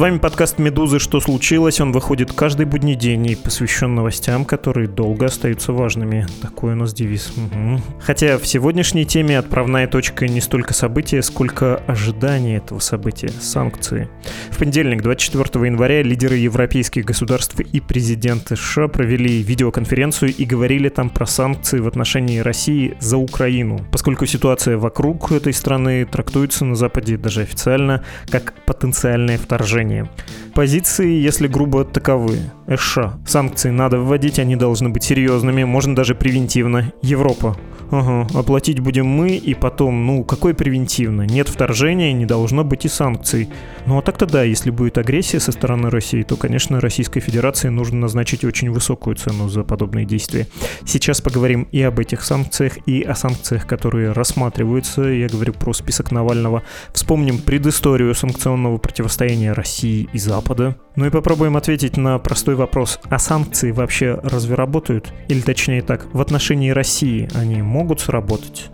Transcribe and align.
Вами 0.00 0.16
подкаст 0.16 0.58
«Медузы. 0.58 0.98
Что 0.98 1.20
случилось?». 1.20 1.78
Он 1.78 1.92
выходит 1.92 2.32
каждый 2.32 2.64
будний 2.64 2.94
день 2.94 3.26
и 3.26 3.34
посвящен 3.36 3.94
новостям, 3.94 4.46
которые 4.46 4.88
долго 4.88 5.26
остаются 5.26 5.74
важными. 5.74 6.26
Такой 6.40 6.72
у 6.72 6.74
нас 6.74 6.94
девиз. 6.94 7.30
Угу. 7.36 7.82
Хотя 8.00 8.38
в 8.38 8.46
сегодняшней 8.46 9.04
теме 9.04 9.38
отправная 9.38 9.86
точка 9.86 10.26
не 10.26 10.40
столько 10.40 10.72
события, 10.72 11.20
сколько 11.20 11.76
ожидание 11.86 12.56
этого 12.56 12.78
события– 12.78 13.28
санкции. 13.40 14.08
В 14.48 14.56
понедельник, 14.56 15.02
24 15.02 15.66
января, 15.66 16.02
лидеры 16.02 16.36
европейских 16.36 17.04
государств 17.04 17.60
и 17.60 17.80
президенты 17.80 18.56
США 18.56 18.88
провели 18.88 19.42
видеоконференцию 19.42 20.34
и 20.34 20.46
говорили 20.46 20.88
там 20.88 21.10
про 21.10 21.26
санкции 21.26 21.78
в 21.78 21.86
отношении 21.86 22.38
России 22.38 22.96
за 23.00 23.18
Украину, 23.18 23.84
поскольку 23.92 24.24
ситуация 24.24 24.78
вокруг 24.78 25.30
этой 25.30 25.52
страны 25.52 26.06
трактуется 26.06 26.64
на 26.64 26.74
Западе 26.74 27.18
даже 27.18 27.42
официально 27.42 28.02
как 28.30 28.54
потенциальное 28.64 29.36
вторжение 29.36 29.89
положение. 29.90 30.10
Позиции, 30.54 31.12
если 31.12 31.48
грубо, 31.48 31.84
таковы. 31.84 32.38
США. 32.68 33.18
Санкции 33.26 33.70
надо 33.70 33.98
вводить, 33.98 34.38
они 34.38 34.56
должны 34.56 34.90
быть 34.90 35.02
серьезными, 35.02 35.64
можно 35.64 35.94
даже 35.94 36.14
превентивно. 36.14 36.92
Европа. 37.02 37.56
Ага, 37.90 38.28
оплатить 38.38 38.78
будем 38.78 39.06
мы, 39.06 39.30
и 39.30 39.54
потом, 39.54 40.06
ну, 40.06 40.22
какой 40.22 40.54
превентивно? 40.54 41.22
Нет 41.22 41.48
вторжения, 41.48 42.12
не 42.12 42.24
должно 42.24 42.62
быть 42.62 42.84
и 42.84 42.88
санкций. 42.88 43.48
Ну, 43.86 43.98
а 43.98 44.02
так-то 44.02 44.26
да, 44.26 44.44
если 44.44 44.70
будет 44.70 44.96
агрессия 44.98 45.40
со 45.40 45.50
стороны 45.50 45.90
России, 45.90 46.22
то, 46.22 46.36
конечно, 46.36 46.80
Российской 46.80 47.18
Федерации 47.18 47.68
нужно 47.68 47.98
назначить 47.98 48.44
очень 48.44 48.70
высокую 48.70 49.16
цену 49.16 49.48
за 49.48 49.64
подобные 49.64 50.06
действия. 50.06 50.46
Сейчас 50.86 51.20
поговорим 51.20 51.66
и 51.72 51.82
об 51.82 51.98
этих 51.98 52.22
санкциях, 52.22 52.78
и 52.86 53.02
о 53.02 53.16
санкциях, 53.16 53.66
которые 53.66 54.12
рассматриваются. 54.12 55.02
Я 55.02 55.28
говорю 55.28 55.52
про 55.52 55.72
список 55.72 56.12
Навального. 56.12 56.62
Вспомним 56.92 57.38
предысторию 57.38 58.14
санкционного 58.14 58.78
противостояния 58.78 59.52
России 59.52 59.79
и 59.86 60.18
Запада. 60.18 60.76
Ну 60.96 61.06
и 61.06 61.10
попробуем 61.10 61.56
ответить 61.56 61.96
на 61.96 62.18
простой 62.18 62.54
вопрос. 62.54 62.98
А 63.08 63.18
санкции 63.18 63.70
вообще 63.70 64.18
разве 64.22 64.54
работают? 64.54 65.12
Или 65.28 65.40
точнее 65.40 65.82
так, 65.82 66.06
в 66.12 66.20
отношении 66.20 66.70
России 66.70 67.28
они 67.34 67.62
могут 67.62 68.00
сработать. 68.00 68.70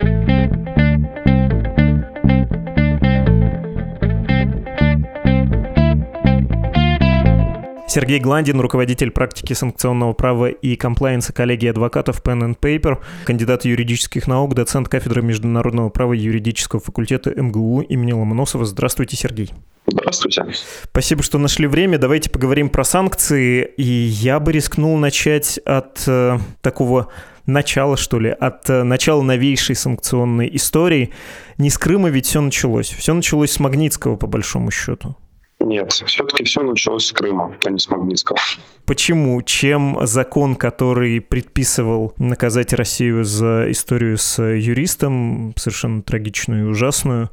Сергей 7.97 8.19
Гландин, 8.19 8.61
руководитель 8.61 9.09
практики 9.09 9.53
санкционного 9.53 10.13
права 10.13 10.49
и 10.49 10.75
комплайенса 10.75 11.33
коллегии 11.33 11.67
адвокатов 11.67 12.21
Pen 12.21 12.41
and 12.41 12.59
Paper, 12.59 12.99
кандидат 13.25 13.65
юридических 13.65 14.27
наук, 14.27 14.53
доцент 14.53 14.87
кафедры 14.87 15.23
международного 15.23 15.89
права 15.89 16.13
юридического 16.13 16.79
факультета 16.79 17.33
МГУ 17.35 17.81
имени 17.81 18.11
Ломоносова. 18.11 18.65
Здравствуйте, 18.65 19.17
Сергей. 19.17 19.51
Здравствуйте. 19.87 20.45
Спасибо, 20.83 21.23
что 21.23 21.39
нашли 21.39 21.65
время. 21.65 21.97
Давайте 21.97 22.29
поговорим 22.29 22.69
про 22.69 22.83
санкции. 22.83 23.63
И 23.77 23.83
я 23.83 24.39
бы 24.39 24.51
рискнул 24.51 24.95
начать 24.99 25.57
от 25.65 26.03
э, 26.05 26.37
такого 26.61 27.07
начала, 27.47 27.97
что 27.97 28.19
ли, 28.19 28.29
от 28.29 28.69
э, 28.69 28.83
начала 28.83 29.23
новейшей 29.23 29.75
санкционной 29.75 30.55
истории. 30.55 31.13
Не 31.57 31.71
с 31.71 31.79
Крыма 31.79 32.09
ведь 32.09 32.27
все 32.27 32.41
началось. 32.41 32.89
Все 32.89 33.15
началось 33.15 33.53
с 33.53 33.59
Магнитского, 33.59 34.17
по 34.17 34.27
большому 34.27 34.69
счету. 34.69 35.15
Нет, 35.59 35.91
все-таки 35.91 36.43
все 36.43 36.61
началось 36.61 37.07
с 37.07 37.11
Крыма, 37.11 37.57
а 37.65 37.69
не 37.69 37.79
с 37.79 37.89
Магнитского. 37.89 38.37
Почему? 38.85 39.41
Чем 39.41 39.97
закон, 40.05 40.55
который 40.55 41.19
предписывал 41.19 42.13
наказать 42.17 42.73
Россию 42.73 43.25
за 43.25 43.69
историю 43.69 44.17
с 44.17 44.41
юристом, 44.41 45.53
совершенно 45.57 46.03
трагичную 46.03 46.65
и 46.65 46.69
ужасную, 46.69 47.31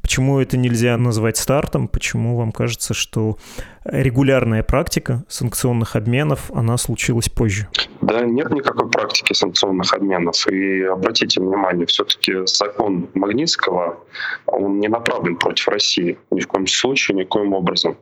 почему 0.00 0.38
это 0.38 0.56
нельзя 0.56 0.96
назвать 0.96 1.36
стартом? 1.36 1.88
Почему 1.88 2.36
вам 2.36 2.52
кажется, 2.52 2.94
что 2.94 3.38
регулярная 3.84 4.62
практика 4.62 5.24
санкционных 5.28 5.96
обменов, 5.96 6.50
она 6.52 6.76
случилась 6.76 7.28
позже? 7.28 7.68
Да, 8.00 8.22
нет 8.22 8.50
никакой 8.50 8.90
практики 8.90 9.32
санкционных 9.32 9.92
обменов. 9.94 10.46
И 10.48 10.82
обратите 10.82 11.40
внимание, 11.40 11.86
все-таки 11.86 12.46
закон 12.46 13.08
Магнитского, 13.14 13.98
он 14.46 14.80
не 14.80 14.88
направлен 14.88 15.36
против 15.36 15.68
России 15.68 16.18
ни 16.30 16.40
в 16.40 16.48
коем 16.48 16.66
случае, 16.66 17.16
никоим 17.16 17.52
образом. 17.54 17.96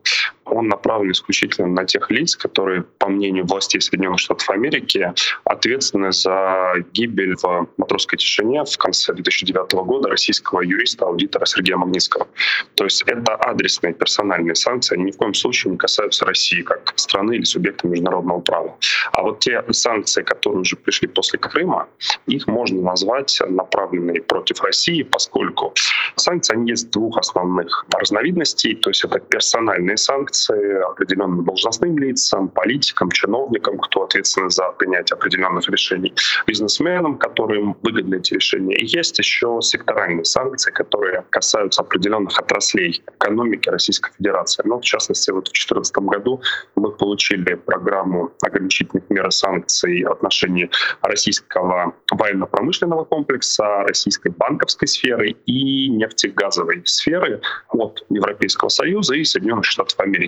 Он 0.44 0.68
направлен 0.68 1.12
исключительно 1.12 1.68
на 1.68 1.84
тех 1.84 2.10
лиц, 2.10 2.36
которые, 2.36 2.82
по 2.98 3.08
мнению 3.08 3.46
властей 3.46 3.80
Соединенных 3.80 4.18
Штатов 4.18 4.50
Америки, 4.50 5.12
ответственны 5.44 6.12
за 6.12 6.74
гибель 6.92 7.36
в 7.36 7.68
матросской 7.76 8.18
тишине 8.18 8.64
в 8.64 8.76
конце 8.76 9.12
2009 9.12 9.72
года 9.72 10.08
российского 10.08 10.62
юриста-аудитора 10.62 11.46
Сергея 11.46 11.76
Магнитского. 11.76 12.26
То 12.74 12.84
есть 12.84 13.02
это 13.06 13.34
адресные 13.34 13.94
персональные 13.94 14.56
санкции, 14.56 14.96
они 14.96 15.04
ни 15.04 15.10
в 15.12 15.16
коем 15.16 15.34
случае 15.34 15.72
не 15.72 15.78
касаются 15.78 16.24
России 16.24 16.62
как 16.62 16.92
страны 16.96 17.36
или 17.36 17.44
субъекта 17.44 17.86
международного 17.86 18.40
права. 18.40 18.76
А 19.12 19.22
вот 19.22 19.40
те 19.40 19.64
санкции, 19.70 20.22
которые 20.22 20.60
уже 20.60 20.76
пришли 20.76 21.08
после 21.08 21.38
Крыма, 21.38 21.88
их 22.26 22.46
можно 22.46 22.82
назвать 22.82 23.40
направленные 23.46 24.22
против 24.22 24.60
России, 24.62 25.02
поскольку 25.02 25.72
санкции, 26.16 26.54
они 26.54 26.70
есть 26.70 26.90
двух 26.90 27.18
основных 27.18 27.86
разновидностей, 27.90 28.74
то 28.74 28.90
есть 28.90 29.04
это 29.04 29.18
персональные 29.20 29.96
санкции 29.96 30.31
определенным 30.40 31.44
должностным 31.44 31.98
лицам, 31.98 32.48
политикам, 32.48 33.10
чиновникам, 33.10 33.78
кто 33.78 34.04
ответственен 34.04 34.50
за 34.50 34.70
принятие 34.72 35.14
определенных 35.14 35.68
решений, 35.68 36.14
бизнесменам, 36.46 37.18
которым 37.18 37.76
выгодны 37.82 38.16
эти 38.16 38.34
решения. 38.34 38.76
И 38.76 38.86
есть 38.86 39.18
еще 39.18 39.58
секторальные 39.60 40.24
санкции, 40.24 40.70
которые 40.70 41.24
касаются 41.30 41.82
определенных 41.82 42.38
отраслей 42.38 43.02
экономики 43.06 43.68
Российской 43.68 44.12
Федерации. 44.16 44.62
Ну, 44.66 44.78
в 44.78 44.84
частности, 44.84 45.30
вот 45.30 45.48
в 45.48 45.52
2014 45.52 45.96
году 45.98 46.40
мы 46.76 46.92
получили 46.92 47.54
программу 47.54 48.32
ограничительных 48.42 49.08
мер 49.10 49.28
и 49.28 49.30
санкций 49.30 50.04
в 50.04 50.12
отношении 50.12 50.70
российского 51.02 51.94
военно-промышленного 52.10 53.04
комплекса, 53.04 53.82
российской 53.82 54.30
банковской 54.30 54.88
сферы 54.88 55.30
и 55.46 55.88
нефтегазовой 55.88 56.82
сферы 56.84 57.40
от 57.70 58.04
Европейского 58.10 58.68
Союза 58.68 59.14
и 59.14 59.24
Соединенных 59.24 59.64
Штатов 59.64 59.98
Америки. 60.00 60.21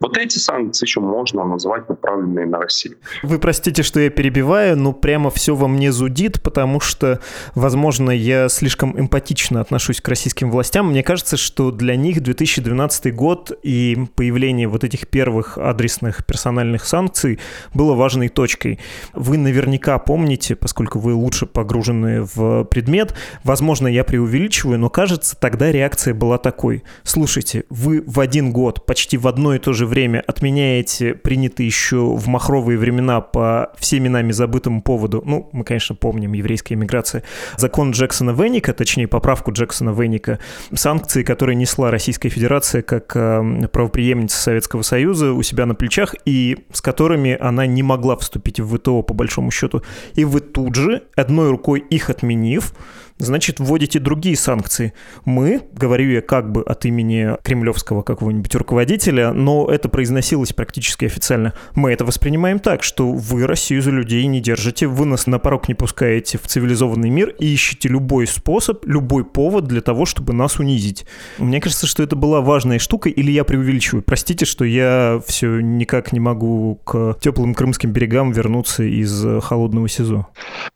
Вот 0.00 0.16
эти 0.16 0.38
санкции 0.38 0.86
еще 0.86 1.00
можно 1.00 1.44
назвать 1.44 1.88
направленные 1.88 2.46
на 2.46 2.58
Россию. 2.58 2.96
Вы 3.22 3.38
простите, 3.38 3.82
что 3.82 4.00
я 4.00 4.10
перебиваю, 4.10 4.76
но 4.76 4.92
прямо 4.92 5.30
все 5.30 5.54
во 5.54 5.68
мне 5.68 5.92
зудит, 5.92 6.42
потому 6.42 6.80
что, 6.80 7.20
возможно, 7.54 8.10
я 8.10 8.48
слишком 8.48 8.98
эмпатично 8.98 9.60
отношусь 9.60 10.00
к 10.00 10.08
российским 10.08 10.50
властям. 10.50 10.90
Мне 10.90 11.02
кажется, 11.02 11.36
что 11.36 11.70
для 11.70 11.96
них 11.96 12.22
2012 12.22 13.14
год 13.14 13.52
и 13.62 14.06
появление 14.14 14.68
вот 14.68 14.84
этих 14.84 15.08
первых 15.08 15.58
адресных 15.58 16.24
персональных 16.26 16.84
санкций 16.84 17.38
было 17.74 17.94
важной 17.94 18.28
точкой. 18.28 18.78
Вы 19.14 19.38
наверняка 19.38 19.98
помните, 19.98 20.56
поскольку 20.56 20.98
вы 20.98 21.14
лучше 21.14 21.46
погружены 21.46 22.22
в 22.22 22.64
предмет, 22.64 23.14
возможно, 23.44 23.88
я 23.88 24.04
преувеличиваю, 24.04 24.78
но 24.78 24.90
кажется, 24.90 25.36
тогда 25.38 25.70
реакция 25.70 26.14
была 26.14 26.38
такой. 26.38 26.84
Слушайте, 27.02 27.64
вы 27.70 28.02
в 28.06 28.20
один 28.20 28.52
год, 28.52 28.86
почти 28.86 29.16
в 29.16 29.26
одно 29.36 29.54
и 29.54 29.58
то 29.58 29.74
же 29.74 29.84
время 29.84 30.24
отменяете 30.26 31.12
принятый 31.12 31.66
еще 31.66 31.98
в 32.16 32.26
махровые 32.26 32.78
времена 32.78 33.20
по 33.20 33.70
всеми 33.78 34.08
нами 34.08 34.32
забытому 34.32 34.80
поводу, 34.80 35.22
ну, 35.26 35.50
мы, 35.52 35.62
конечно, 35.62 35.94
помним, 35.94 36.32
еврейская 36.32 36.72
иммиграция, 36.72 37.22
закон 37.58 37.90
Джексона 37.90 38.30
Венника, 38.30 38.72
точнее, 38.72 39.08
поправку 39.08 39.52
Джексона 39.52 39.90
Венника, 39.90 40.38
санкции, 40.72 41.22
которые 41.22 41.54
несла 41.54 41.90
Российская 41.90 42.30
Федерация 42.30 42.80
как 42.80 43.14
э, 43.14 43.68
правоприемница 43.70 44.40
Советского 44.40 44.80
Союза 44.80 45.32
у 45.32 45.42
себя 45.42 45.66
на 45.66 45.74
плечах 45.74 46.14
и 46.24 46.64
с 46.72 46.80
которыми 46.80 47.36
она 47.38 47.66
не 47.66 47.82
могла 47.82 48.16
вступить 48.16 48.58
в 48.58 48.74
ВТО 48.74 49.02
по 49.02 49.12
большому 49.12 49.50
счету. 49.50 49.82
И 50.14 50.24
вы 50.24 50.40
тут 50.40 50.76
же, 50.76 51.02
одной 51.14 51.50
рукой 51.50 51.80
их 51.80 52.08
отменив, 52.08 52.72
значит, 53.18 53.60
вводите 53.60 53.98
другие 53.98 54.36
санкции. 54.36 54.92
Мы, 55.24 55.62
говорю 55.72 56.10
я 56.10 56.22
как 56.22 56.50
бы 56.50 56.62
от 56.62 56.84
имени 56.84 57.36
кремлевского 57.42 58.02
какого-нибудь 58.02 58.54
руководителя, 58.54 59.32
но 59.32 59.68
это 59.70 59.88
произносилось 59.88 60.52
практически 60.52 61.04
официально. 61.04 61.52
Мы 61.74 61.92
это 61.92 62.04
воспринимаем 62.04 62.58
так, 62.58 62.82
что 62.82 63.12
вы 63.12 63.46
Россию 63.46 63.82
за 63.82 63.90
людей 63.90 64.26
не 64.26 64.40
держите, 64.40 64.86
вы 64.86 65.06
нас 65.06 65.26
на 65.26 65.38
порог 65.38 65.68
не 65.68 65.74
пускаете 65.74 66.38
в 66.38 66.46
цивилизованный 66.46 67.10
мир 67.10 67.34
и 67.38 67.46
ищете 67.46 67.88
любой 67.88 68.26
способ, 68.26 68.84
любой 68.86 69.24
повод 69.24 69.64
для 69.64 69.80
того, 69.80 70.06
чтобы 70.06 70.32
нас 70.32 70.58
унизить. 70.58 71.06
Мне 71.38 71.60
кажется, 71.60 71.86
что 71.86 72.02
это 72.02 72.16
была 72.16 72.40
важная 72.40 72.78
штука, 72.78 73.08
или 73.08 73.30
я 73.30 73.44
преувеличиваю. 73.44 74.02
Простите, 74.02 74.44
что 74.44 74.64
я 74.64 75.20
все 75.26 75.60
никак 75.60 76.12
не 76.12 76.20
могу 76.20 76.80
к 76.84 77.16
теплым 77.20 77.54
крымским 77.54 77.90
берегам 77.92 78.32
вернуться 78.32 78.82
из 78.82 79.24
холодного 79.42 79.88
СИЗО. 79.88 80.26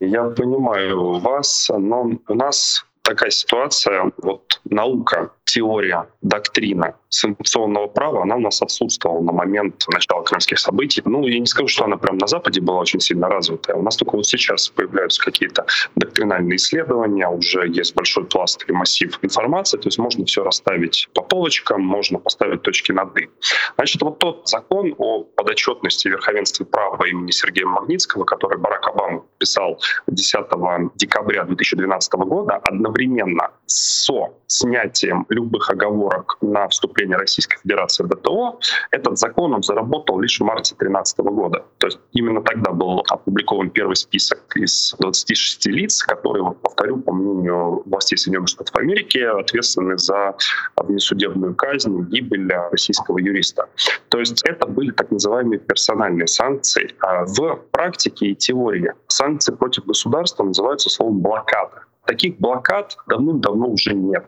Я 0.00 0.24
понимаю 0.24 1.18
вас, 1.20 1.68
но 1.76 2.10
у 2.30 2.34
нас 2.34 2.84
такая 3.02 3.30
ситуация, 3.30 4.12
вот 4.18 4.60
наука 4.64 5.32
теория, 5.44 6.06
доктрина 6.22 6.94
санкционного 7.08 7.88
права, 7.88 8.22
она 8.22 8.36
у 8.36 8.40
нас 8.40 8.62
отсутствовала 8.62 9.20
на 9.20 9.32
момент 9.32 9.84
начала 9.88 10.22
крымских 10.22 10.60
событий. 10.60 11.02
Ну, 11.04 11.26
я 11.26 11.40
не 11.40 11.46
скажу, 11.46 11.66
что 11.66 11.84
она 11.86 11.96
прям 11.96 12.18
на 12.18 12.28
Западе 12.28 12.60
была 12.60 12.78
очень 12.78 13.00
сильно 13.00 13.28
развитая. 13.28 13.76
У 13.76 13.82
нас 13.82 13.96
только 13.96 14.14
вот 14.14 14.26
сейчас 14.26 14.68
появляются 14.68 15.20
какие-то 15.22 15.66
доктринальные 15.96 16.56
исследования, 16.56 17.28
уже 17.28 17.66
есть 17.66 17.96
большой 17.96 18.26
пласт 18.26 18.64
или 18.64 18.72
массив 18.72 19.18
информации, 19.22 19.78
то 19.78 19.88
есть 19.88 19.98
можно 19.98 20.24
все 20.24 20.44
расставить 20.44 21.08
по 21.14 21.22
полочкам, 21.22 21.82
можно 21.82 22.18
поставить 22.20 22.62
точки 22.62 22.92
над 22.92 23.18
«и». 23.18 23.28
Значит, 23.76 24.02
вот 24.02 24.20
тот 24.20 24.48
закон 24.48 24.94
о 24.98 25.24
подотчетности 25.24 26.06
и 26.06 26.10
верховенстве 26.10 26.64
права 26.64 27.04
имени 27.08 27.32
Сергея 27.32 27.66
Магнитского, 27.66 28.24
который 28.24 28.58
Барак 28.58 28.86
Обама 28.86 29.24
писал 29.40 29.80
10 30.06 30.46
декабря 30.94 31.44
2012 31.44 32.12
года, 32.14 32.60
одновременно 32.62 33.48
со 33.66 34.28
снятием 34.46 35.26
любых 35.28 35.70
оговорок 35.70 36.36
на 36.40 36.68
вступление 36.68 37.16
Российской 37.16 37.58
Федерации 37.58 38.04
в 38.04 38.08
ДТО, 38.08 38.60
этот 38.90 39.18
закон 39.18 39.54
он 39.54 39.62
заработал 39.62 40.20
лишь 40.20 40.38
в 40.38 40.44
марте 40.44 40.74
2013 40.74 41.18
года. 41.20 41.64
То 41.78 41.86
есть 41.86 41.98
именно 42.12 42.42
тогда 42.42 42.72
был 42.72 43.02
опубликован 43.08 43.70
первый 43.70 43.96
список 43.96 44.56
из 44.56 44.94
26 44.98 45.66
лиц, 45.66 46.02
которые, 46.02 46.42
вот, 46.42 46.60
повторю, 46.60 46.98
по 46.98 47.12
мнению 47.12 47.82
властей 47.86 48.18
Соединенных 48.18 48.48
Штатов 48.48 48.76
Америки, 48.76 49.18
ответственны 49.18 49.96
за 49.96 50.34
внесудебную 50.76 51.54
казнь, 51.54 52.02
гибель 52.10 52.52
российского 52.70 53.18
юриста. 53.18 53.68
То 54.08 54.18
есть 54.18 54.42
это 54.44 54.66
были 54.66 54.90
так 54.90 55.10
называемые 55.10 55.60
персональные 55.60 56.26
санкции. 56.26 56.94
А 57.00 57.24
в 57.24 57.60
практике 57.70 58.26
и 58.26 58.34
теории 58.34 58.92
санкции 59.06 59.29
против 59.38 59.86
государства 59.86 60.44
называются 60.44 60.90
словом 60.90 61.20
блокада. 61.20 61.84
Таких 62.06 62.38
блокад 62.38 62.96
давным-давно 63.06 63.68
уже 63.68 63.94
нет. 63.94 64.26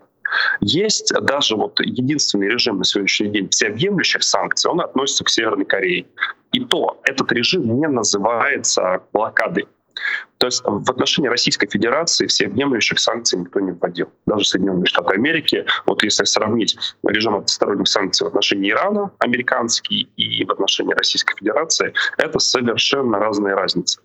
Есть 0.60 1.12
даже 1.12 1.56
вот 1.56 1.80
единственный 1.80 2.48
режим 2.48 2.78
на 2.78 2.84
сегодняшний 2.84 3.28
день 3.28 3.48
всеобъемлющих 3.50 4.22
санкций, 4.22 4.70
он 4.70 4.80
относится 4.80 5.24
к 5.24 5.28
Северной 5.28 5.64
Корее. 5.64 6.06
И 6.52 6.64
то 6.64 7.00
этот 7.04 7.32
режим 7.32 7.80
не 7.80 7.88
называется 7.88 9.02
блокадой. 9.12 9.66
То 10.38 10.46
есть 10.46 10.62
в 10.64 10.90
отношении 10.90 11.28
Российской 11.28 11.68
Федерации 11.68 12.26
всеобъемлющих 12.26 12.98
санкций 12.98 13.38
никто 13.38 13.60
не 13.60 13.72
вводил. 13.72 14.10
Даже 14.26 14.44
Соединенные 14.44 14.86
Штаты 14.86 15.14
Америки. 15.14 15.64
Вот 15.86 16.02
если 16.02 16.24
сравнить 16.24 16.76
режим 17.04 17.36
односторонних 17.36 17.86
санкций 17.86 18.24
в 18.24 18.28
отношении 18.28 18.70
Ирана, 18.70 19.12
американский, 19.18 20.08
и 20.16 20.44
в 20.44 20.50
отношении 20.50 20.94
Российской 20.94 21.36
Федерации, 21.36 21.92
это 22.18 22.38
совершенно 22.38 23.18
разные 23.18 23.54
разницы. 23.54 24.00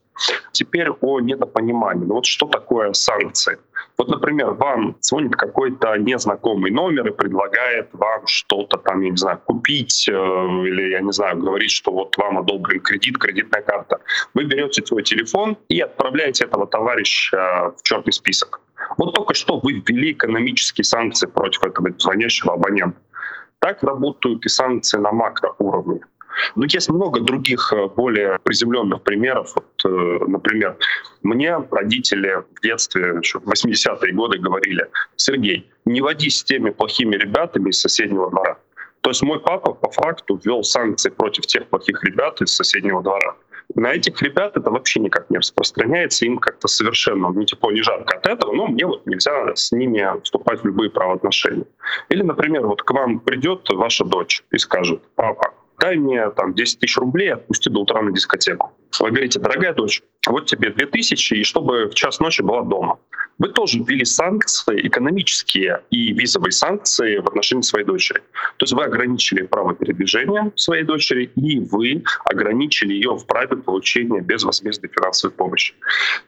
Теперь 0.52 0.90
о 0.90 1.20
недопонимании. 1.20 2.06
Ну 2.06 2.16
вот 2.16 2.26
что 2.26 2.48
такое 2.48 2.94
санкции? 2.94 3.58
Вот, 3.98 4.10
например, 4.10 4.52
вам 4.52 4.96
звонит 5.02 5.36
какой-то 5.36 5.96
незнакомый 5.98 6.72
номер 6.72 7.08
и 7.08 7.12
предлагает 7.12 7.90
вам 7.94 8.28
что-то 8.28 8.78
там, 8.78 9.02
я 9.02 9.10
не 9.10 9.18
знаю, 9.18 9.40
купить 9.44 10.08
э, 10.08 10.14
или, 10.14 10.92
я 10.92 11.02
не 11.02 11.12
знаю, 11.12 11.38
говорит, 11.38 11.72
что 11.72 11.92
вот 11.92 12.16
вам 12.18 12.38
одобрен 12.38 12.80
кредит, 12.80 13.18
кредитная 13.18 13.62
карта. 13.62 14.00
Вы 14.34 14.46
берете 14.46 14.86
свой 14.86 15.04
телефон 15.04 15.58
и 15.70 15.80
отправляете 15.80 16.46
этого 16.46 16.68
товарища 16.68 17.74
в 17.78 17.84
черный 17.84 18.14
список. 18.14 18.62
Вот 18.98 19.16
только 19.16 19.34
что 19.34 19.60
вы 19.60 19.74
ввели 19.74 20.12
экономические 20.12 20.86
санкции 20.86 21.28
против 21.28 21.64
этого 21.64 21.90
звонящего 21.98 22.54
абонента. 22.54 23.00
Так 23.60 23.82
работают 23.84 24.46
и 24.46 24.50
санкции 24.50 25.00
на 25.00 25.12
макроуровне. 25.12 26.02
Но 26.56 26.66
есть 26.66 26.90
много 26.90 27.22
других 27.22 27.74
э, 27.74 27.88
более 27.88 28.40
приземленных 28.44 29.02
примеров. 29.02 29.54
Вот, 29.56 29.86
э, 29.86 30.26
например, 30.28 30.78
мне 31.24 31.58
родители 31.72 32.44
в 32.56 32.62
детстве, 32.62 33.16
еще 33.22 33.40
в 33.40 33.50
80-е 33.50 34.14
годы 34.14 34.38
говорили, 34.38 34.88
Сергей, 35.16 35.70
не 35.86 36.02
водись 36.02 36.40
с 36.40 36.44
теми 36.44 36.70
плохими 36.70 37.16
ребятами 37.16 37.70
из 37.70 37.80
соседнего 37.80 38.30
двора. 38.30 38.58
То 39.02 39.12
есть 39.12 39.22
мой 39.22 39.40
папа 39.40 39.74
по 39.74 39.90
факту 39.90 40.40
ввел 40.44 40.64
санкции 40.64 41.10
против 41.10 41.46
тех 41.46 41.68
плохих 41.68 42.04
ребят 42.04 42.42
из 42.42 42.56
соседнего 42.56 43.02
двора. 43.02 43.36
На 43.76 43.94
этих 43.94 44.22
ребят 44.22 44.56
это 44.56 44.72
вообще 44.72 45.00
никак 45.00 45.30
не 45.30 45.38
распространяется, 45.38 46.26
им 46.26 46.38
как-то 46.38 46.68
совершенно 46.68 47.28
ни 47.28 47.46
тепло, 47.46 47.72
ни 47.72 47.82
жарко 47.82 48.18
от 48.18 48.28
этого, 48.28 48.54
но 48.54 48.68
мне 48.68 48.86
вот 48.86 49.06
нельзя 49.06 49.56
с 49.56 49.72
ними 49.72 50.06
вступать 50.24 50.62
в 50.62 50.66
любые 50.66 50.90
правоотношения. 50.90 51.66
Или, 52.10 52.24
например, 52.24 52.66
вот 52.66 52.82
к 52.82 52.92
вам 52.92 53.20
придет 53.20 53.70
ваша 53.70 54.06
дочь 54.06 54.44
и 54.52 54.58
скажет, 54.58 55.02
папа, 55.16 55.54
дай 55.80 55.98
мне 55.98 56.30
там 56.32 56.54
10 56.54 56.80
тысяч 56.80 56.98
рублей, 56.98 57.34
отпусти 57.34 57.70
до 57.70 57.82
утра 57.82 58.02
на 58.02 58.12
дискотеку. 58.12 58.74
Вы 59.00 59.10
говорите, 59.10 59.40
дорогая 59.40 59.74
дочь, 59.74 60.02
вот 60.28 60.46
тебе 60.46 60.72
2000, 60.72 61.34
и 61.36 61.44
чтобы 61.44 61.86
в 61.86 61.94
час 61.94 62.20
ночи 62.20 62.42
была 62.42 62.64
дома. 62.64 63.00
Вы 63.40 63.50
тоже 63.50 63.80
ввели 63.80 64.04
санкции, 64.06 64.88
экономические 64.88 65.84
и 65.92 66.14
визовые 66.14 66.52
санкции 66.52 67.18
в 67.18 67.28
отношении 67.28 67.62
своей 67.62 67.86
дочери. 67.86 68.22
То 68.58 68.64
есть 68.64 68.74
вы 68.74 68.84
ограничили 68.84 69.44
право 69.44 69.76
передвижения 69.76 70.52
своей 70.56 70.84
дочери, 70.84 71.32
и 71.36 71.60
вы 71.60 72.04
ограничили 72.26 72.94
ее 72.94 73.16
в 73.16 73.26
праве 73.26 73.58
получения 73.58 74.22
безвозмездной 74.22 74.90
финансовой 74.90 75.36
помощи. 75.36 75.76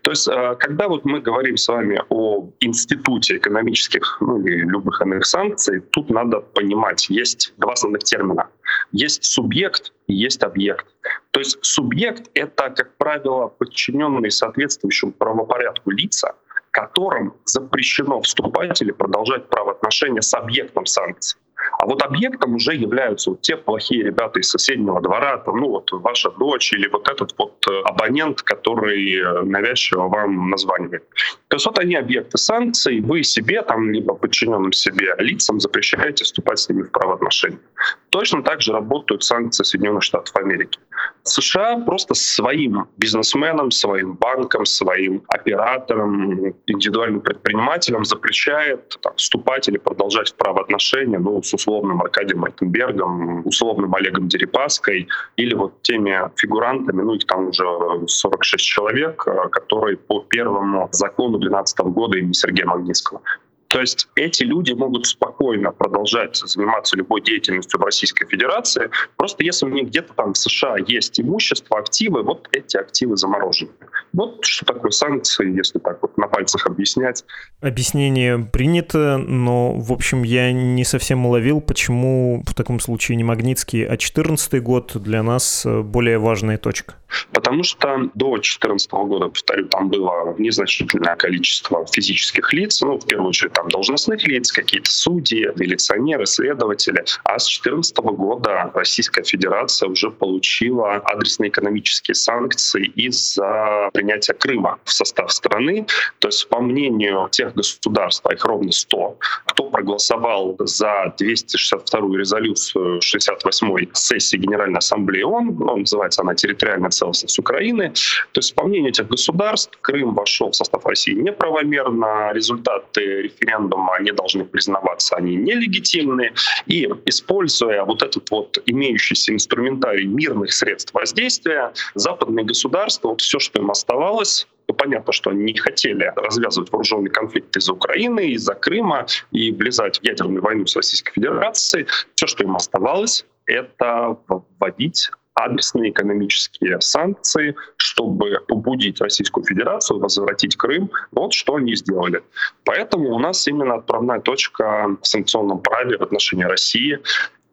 То 0.02 0.12
есть 0.12 0.28
э, 0.28 0.56
когда 0.60 0.88
вот 0.88 1.06
мы 1.06 1.20
говорим 1.20 1.58
с 1.58 1.68
вами 1.68 2.02
о 2.10 2.50
институте 2.60 3.38
экономических 3.38 4.18
ну, 4.22 4.46
или 4.46 4.58
любых 4.58 5.02
иных 5.02 5.26
санкций, 5.26 5.82
тут 5.82 6.10
надо 6.10 6.42
понимать, 6.42 7.10
есть 7.10 7.54
два 7.58 7.74
основных 7.74 8.04
термина. 8.04 8.50
Есть 8.92 9.26
субъект 9.26 9.94
и 10.08 10.14
есть 10.14 10.44
объект. 10.44 10.86
То 11.32 11.40
есть 11.40 11.58
субъект— 11.62 12.30
это, 12.34 12.70
как 12.70 12.98
правило, 12.98 13.48
подчиненные 13.48 14.32
соответствующему 14.32 15.12
правопорядку 15.12 15.92
лица, 15.92 16.36
которым 16.72 17.34
запрещено 17.46 18.22
вступать 18.22 18.82
или 18.82 18.92
продолжать 18.92 19.50
правоотношения 19.50 20.22
с 20.22 20.34
объектом 20.34 20.86
санкций. 20.86 21.40
А 21.78 21.86
вот 21.86 22.02
объектом 22.02 22.56
уже 22.56 22.74
являются 22.74 23.32
вот 23.32 23.42
те 23.42 23.58
плохие 23.58 24.04
ребята 24.04 24.40
из 24.40 24.50
соседнего 24.50 25.02
двора, 25.02 25.38
там, 25.38 25.58
ну 25.58 25.70
вот 25.70 25.92
ваша 25.92 26.32
дочь 26.32 26.74
или 26.74 26.88
вот 26.88 27.10
этот 27.10 27.34
вот 27.38 27.64
э, 27.70 27.82
абонент, 27.86 28.42
который 28.42 29.16
э, 29.16 29.42
навязчиво 29.44 30.08
вам 30.08 30.50
названивает. 30.50 31.04
То 31.48 31.56
есть 31.56 31.66
вот 31.66 31.78
они 31.80 31.96
объекты 31.96 32.38
санкций, 32.38 33.02
вы 33.02 33.24
себе, 33.24 33.62
там, 33.62 33.92
либо 33.92 34.16
подчиненным 34.16 34.72
себе 34.72 35.16
лицам 35.20 35.60
запрещаете 35.60 36.24
вступать 36.24 36.60
с 36.60 36.70
ними 36.70 36.84
в 36.84 36.92
правоотношения. 36.92 37.60
Точно 38.10 38.44
так 38.44 38.62
же 38.62 38.74
работают 38.74 39.24
санкции 39.24 39.64
Соединенных 39.64 40.04
Штатов 40.04 40.36
Америки. 40.36 40.80
США 41.24 41.78
просто 41.86 42.16
своим 42.16 42.88
бизнесменам, 42.98 43.72
своим 43.72 44.14
банкам, 44.14 44.66
своим 44.66 45.24
операторам, 45.28 46.54
индивидуальным 46.66 47.22
предпринимателям 47.22 48.06
запрещает 48.06 48.98
там, 49.02 49.16
вступать 49.16 49.68
или 49.68 49.78
продолжать 49.78 50.30
в 50.30 50.36
правоотношения 50.36 51.20
ну, 51.20 51.42
с 51.44 51.54
условным 51.54 52.02
Аркадием 52.02 52.40
Мартенбергом, 52.40 53.46
условным 53.46 53.94
Олегом 53.94 54.28
Дерипаской 54.28 55.08
или 55.36 55.54
вот 55.54 55.82
теми 55.84 56.20
фигурантами, 56.36 57.02
ну 57.02 57.14
их 57.14 57.26
там 57.26 57.50
уже 57.50 57.64
46 58.08 58.64
человек, 58.64 59.24
э, 59.28 59.50
которые 59.50 59.98
по 59.98 60.22
первому 60.22 60.90
закону 60.92 61.38
2012 61.38 61.80
года 61.80 62.18
имени 62.18 62.34
Сергея 62.34 62.66
Магнитского 62.66 63.22
то 63.70 63.80
есть 63.80 64.08
эти 64.16 64.44
люди 64.44 64.74
могут 64.74 65.06
спокойно 65.06 65.72
продолжать 65.72 66.36
заниматься 66.38 66.98
любой 66.98 67.22
деятельностью 67.22 67.80
в 67.80 67.84
Российской 67.84 68.26
Федерации. 68.26 68.90
Просто 69.16 69.44
если 69.44 69.68
у 69.68 69.70
них 69.70 69.88
где-то 69.90 70.14
там 70.14 70.34
в 70.34 70.38
США 70.38 70.78
есть 70.88 71.20
имущество, 71.20 71.78
активы, 71.78 72.24
вот 72.24 72.48
эти 72.52 72.78
активы 72.78 73.16
заморожены. 73.16 73.72
Вот 74.12 74.44
что 74.44 74.66
такое 74.66 74.90
санкции, 74.90 75.56
если 75.56 75.78
так 75.78 76.02
вот 76.02 76.18
на 76.18 76.28
пальцах 76.28 76.66
объяснять. 76.66 77.24
Объяснение 77.62 78.40
принято, 78.40 79.18
но, 79.18 79.74
в 79.74 79.94
общем, 79.94 80.24
я 80.24 80.52
не 80.52 80.84
совсем 80.84 81.28
уловил, 81.28 81.62
почему 81.62 82.44
в 82.48 82.56
таком 82.56 82.80
случае 82.80 83.18
не 83.18 83.24
Магнитский, 83.24 83.86
а 83.86 83.98
14 83.98 84.62
год 84.64 84.94
для 84.96 85.22
нас 85.22 85.66
более 85.66 86.18
важная 86.18 86.58
точка. 86.58 86.96
Потому 87.34 87.64
что 87.64 88.10
до 88.14 88.36
2014 88.36 88.92
года, 88.92 89.28
повторю, 89.30 89.68
там 89.68 89.90
было 89.90 90.36
незначительное 90.38 91.16
количество 91.16 91.86
физических 91.92 92.54
лиц, 92.54 92.82
ну, 92.82 92.98
в 92.98 93.06
первую 93.06 93.30
очередь, 93.30 93.54
там 93.54 93.70
должностных 93.70 94.26
лиц, 94.28 94.52
какие-то 94.52 94.92
судьи, 94.92 95.50
милиционеры, 95.56 96.26
следователи. 96.26 97.04
А 97.24 97.40
с 97.40 97.46
2014 97.46 97.98
года 97.98 98.72
Российская 98.74 99.24
Федерация 99.24 99.90
уже 99.90 100.12
получила 100.12 100.96
адресные 100.96 101.50
экономические 101.50 102.16
санкции 102.16 102.86
из-за 102.96 103.90
принятия 103.94 104.34
Крыма 104.34 104.80
в 104.84 104.92
состав 104.92 105.32
страны. 105.32 105.86
То 106.20 106.28
есть, 106.28 106.48
по 106.50 106.60
мнению 106.60 107.28
тех 107.32 107.54
государств, 107.54 108.26
а 108.26 108.34
их 108.34 108.44
ровно 108.46 108.72
100, 108.72 109.18
кто 109.46 109.64
проголосовал 109.66 110.56
за 110.60 111.14
262-ю 111.20 112.16
резолюцию 112.16 113.00
68-й 113.00 113.90
сессии 113.94 114.38
Генеральной 114.38 114.80
Ассамблеи 114.80 115.24
ООН, 115.24 115.56
ну, 115.60 115.78
называется 115.78 116.22
она 116.22 116.36
территориальная 116.36 116.90
целостность 117.00 117.40
Украины. 117.40 117.94
То 118.32 118.40
есть, 118.40 118.56
по 118.56 118.70
этих 118.70 119.08
государств, 119.08 119.78
Крым 119.82 120.14
вошел 120.14 120.52
в 120.52 120.56
состав 120.56 120.86
России 120.86 121.14
неправомерно, 121.14 122.32
результаты 122.34 123.22
референдума 123.24 124.00
не 124.00 124.12
должны 124.12 124.46
признаваться, 124.46 125.16
они 125.16 125.36
нелегитимны. 125.36 126.34
И 126.68 126.90
используя 127.06 127.84
вот 127.84 128.04
этот 128.04 128.30
вот 128.32 128.58
имеющийся 128.66 129.34
инструментарий 129.34 130.06
мирных 130.06 130.52
средств 130.54 130.94
воздействия, 130.94 131.74
западные 131.96 132.46
государства, 132.46 133.10
вот 133.10 133.22
все, 133.22 133.40
что 133.40 133.62
им 133.62 133.72
оставалось, 133.72 134.48
ну, 134.68 134.76
понятно, 134.76 135.14
что 135.14 135.32
они 135.32 135.44
не 135.46 135.58
хотели 135.58 136.14
развязывать 136.16 136.72
вооруженный 136.72 137.10
конфликт 137.10 137.58
из-за 137.58 137.74
Украины, 137.74 138.32
из-за 138.34 138.54
Крыма 138.54 139.08
и 139.32 139.52
влезать 139.52 140.00
в 140.00 140.04
ядерную 140.04 140.44
войну 140.44 140.68
с 140.68 140.76
Российской 140.76 141.14
Федерацией. 141.14 141.88
Все, 142.14 142.28
что 142.28 142.44
им 142.44 142.56
оставалось, 142.56 143.26
это 143.48 144.18
вводить 144.28 145.10
адресные 145.36 145.92
экономические 145.92 146.82
санкции, 146.82 147.56
чтобы 147.78 148.40
побудить 148.48 149.00
Российскую 149.02 149.46
Федерацию 149.46 150.00
возвратить 150.00 150.56
Крым. 150.58 150.92
Вот 151.12 151.34
что 151.34 151.56
они 151.56 151.76
сделали. 151.76 152.24
Поэтому 152.66 153.16
у 153.16 153.20
нас 153.20 153.48
именно 153.48 153.76
отправная 153.76 154.20
точка 154.20 154.98
в 155.02 155.08
санкционном 155.08 155.60
праве 155.60 155.98
в 155.98 156.02
отношении 156.02 156.44
России 156.44 157.00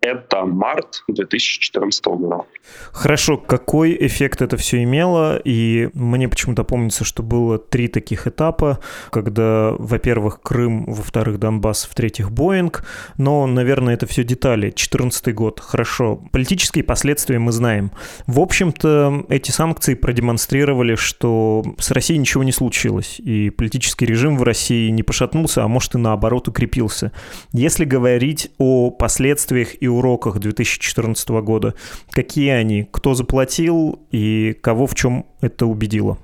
это 0.07 0.45
март 0.45 1.05
2014 1.09 2.05
года. 2.07 2.45
Хорошо, 2.93 3.37
какой 3.37 3.97
эффект 4.07 4.43
это 4.43 4.57
все 4.57 4.83
имело? 4.83 5.41
И 5.45 5.91
мне 5.95 6.29
почему-то 6.29 6.65
помнится, 6.65 7.05
что 7.05 7.23
было 7.23 7.59
три 7.59 7.89
таких 7.89 8.27
этапа, 8.27 8.81
когда, 9.11 9.73
во-первых, 9.79 10.41
Крым, 10.43 10.85
во-вторых, 10.87 11.39
Донбасс, 11.39 11.85
в-третьих, 11.85 12.31
Боинг. 12.31 12.85
Но, 13.19 13.47
наверное, 13.47 13.95
это 13.95 14.07
все 14.07 14.25
детали. 14.25 14.71
14 14.71 15.35
год, 15.35 15.61
хорошо. 15.61 16.21
Политические 16.33 16.85
последствия 16.85 17.39
мы 17.39 17.53
знаем. 17.53 17.91
В 18.27 18.41
общем-то, 18.41 19.27
эти 19.29 19.51
санкции 19.51 19.95
продемонстрировали, 19.95 20.95
что 20.95 21.65
с 21.79 21.91
Россией 21.91 22.19
ничего 22.19 22.45
не 22.45 22.53
случилось, 22.53 23.19
и 23.19 23.51
политический 23.51 24.07
режим 24.07 24.37
в 24.39 24.43
России 24.43 24.91
не 24.91 25.03
пошатнулся, 25.03 25.63
а 25.65 25.69
может 25.69 25.95
и 25.95 25.99
наоборот 25.99 26.49
укрепился. 26.49 27.13
Если 27.53 27.85
говорить 27.85 28.51
о 28.59 28.91
последствиях 28.91 29.81
и 29.81 29.89
уроках 29.97 30.38
2014 30.38 31.29
года. 31.29 31.75
Какие 32.11 32.50
они? 32.50 32.88
Кто 32.91 33.15
заплатил 33.15 34.07
и 34.11 34.57
кого 34.61 34.87
в 34.87 34.95
чем 34.95 35.26
это 35.41 35.67
убедило? 35.67 36.19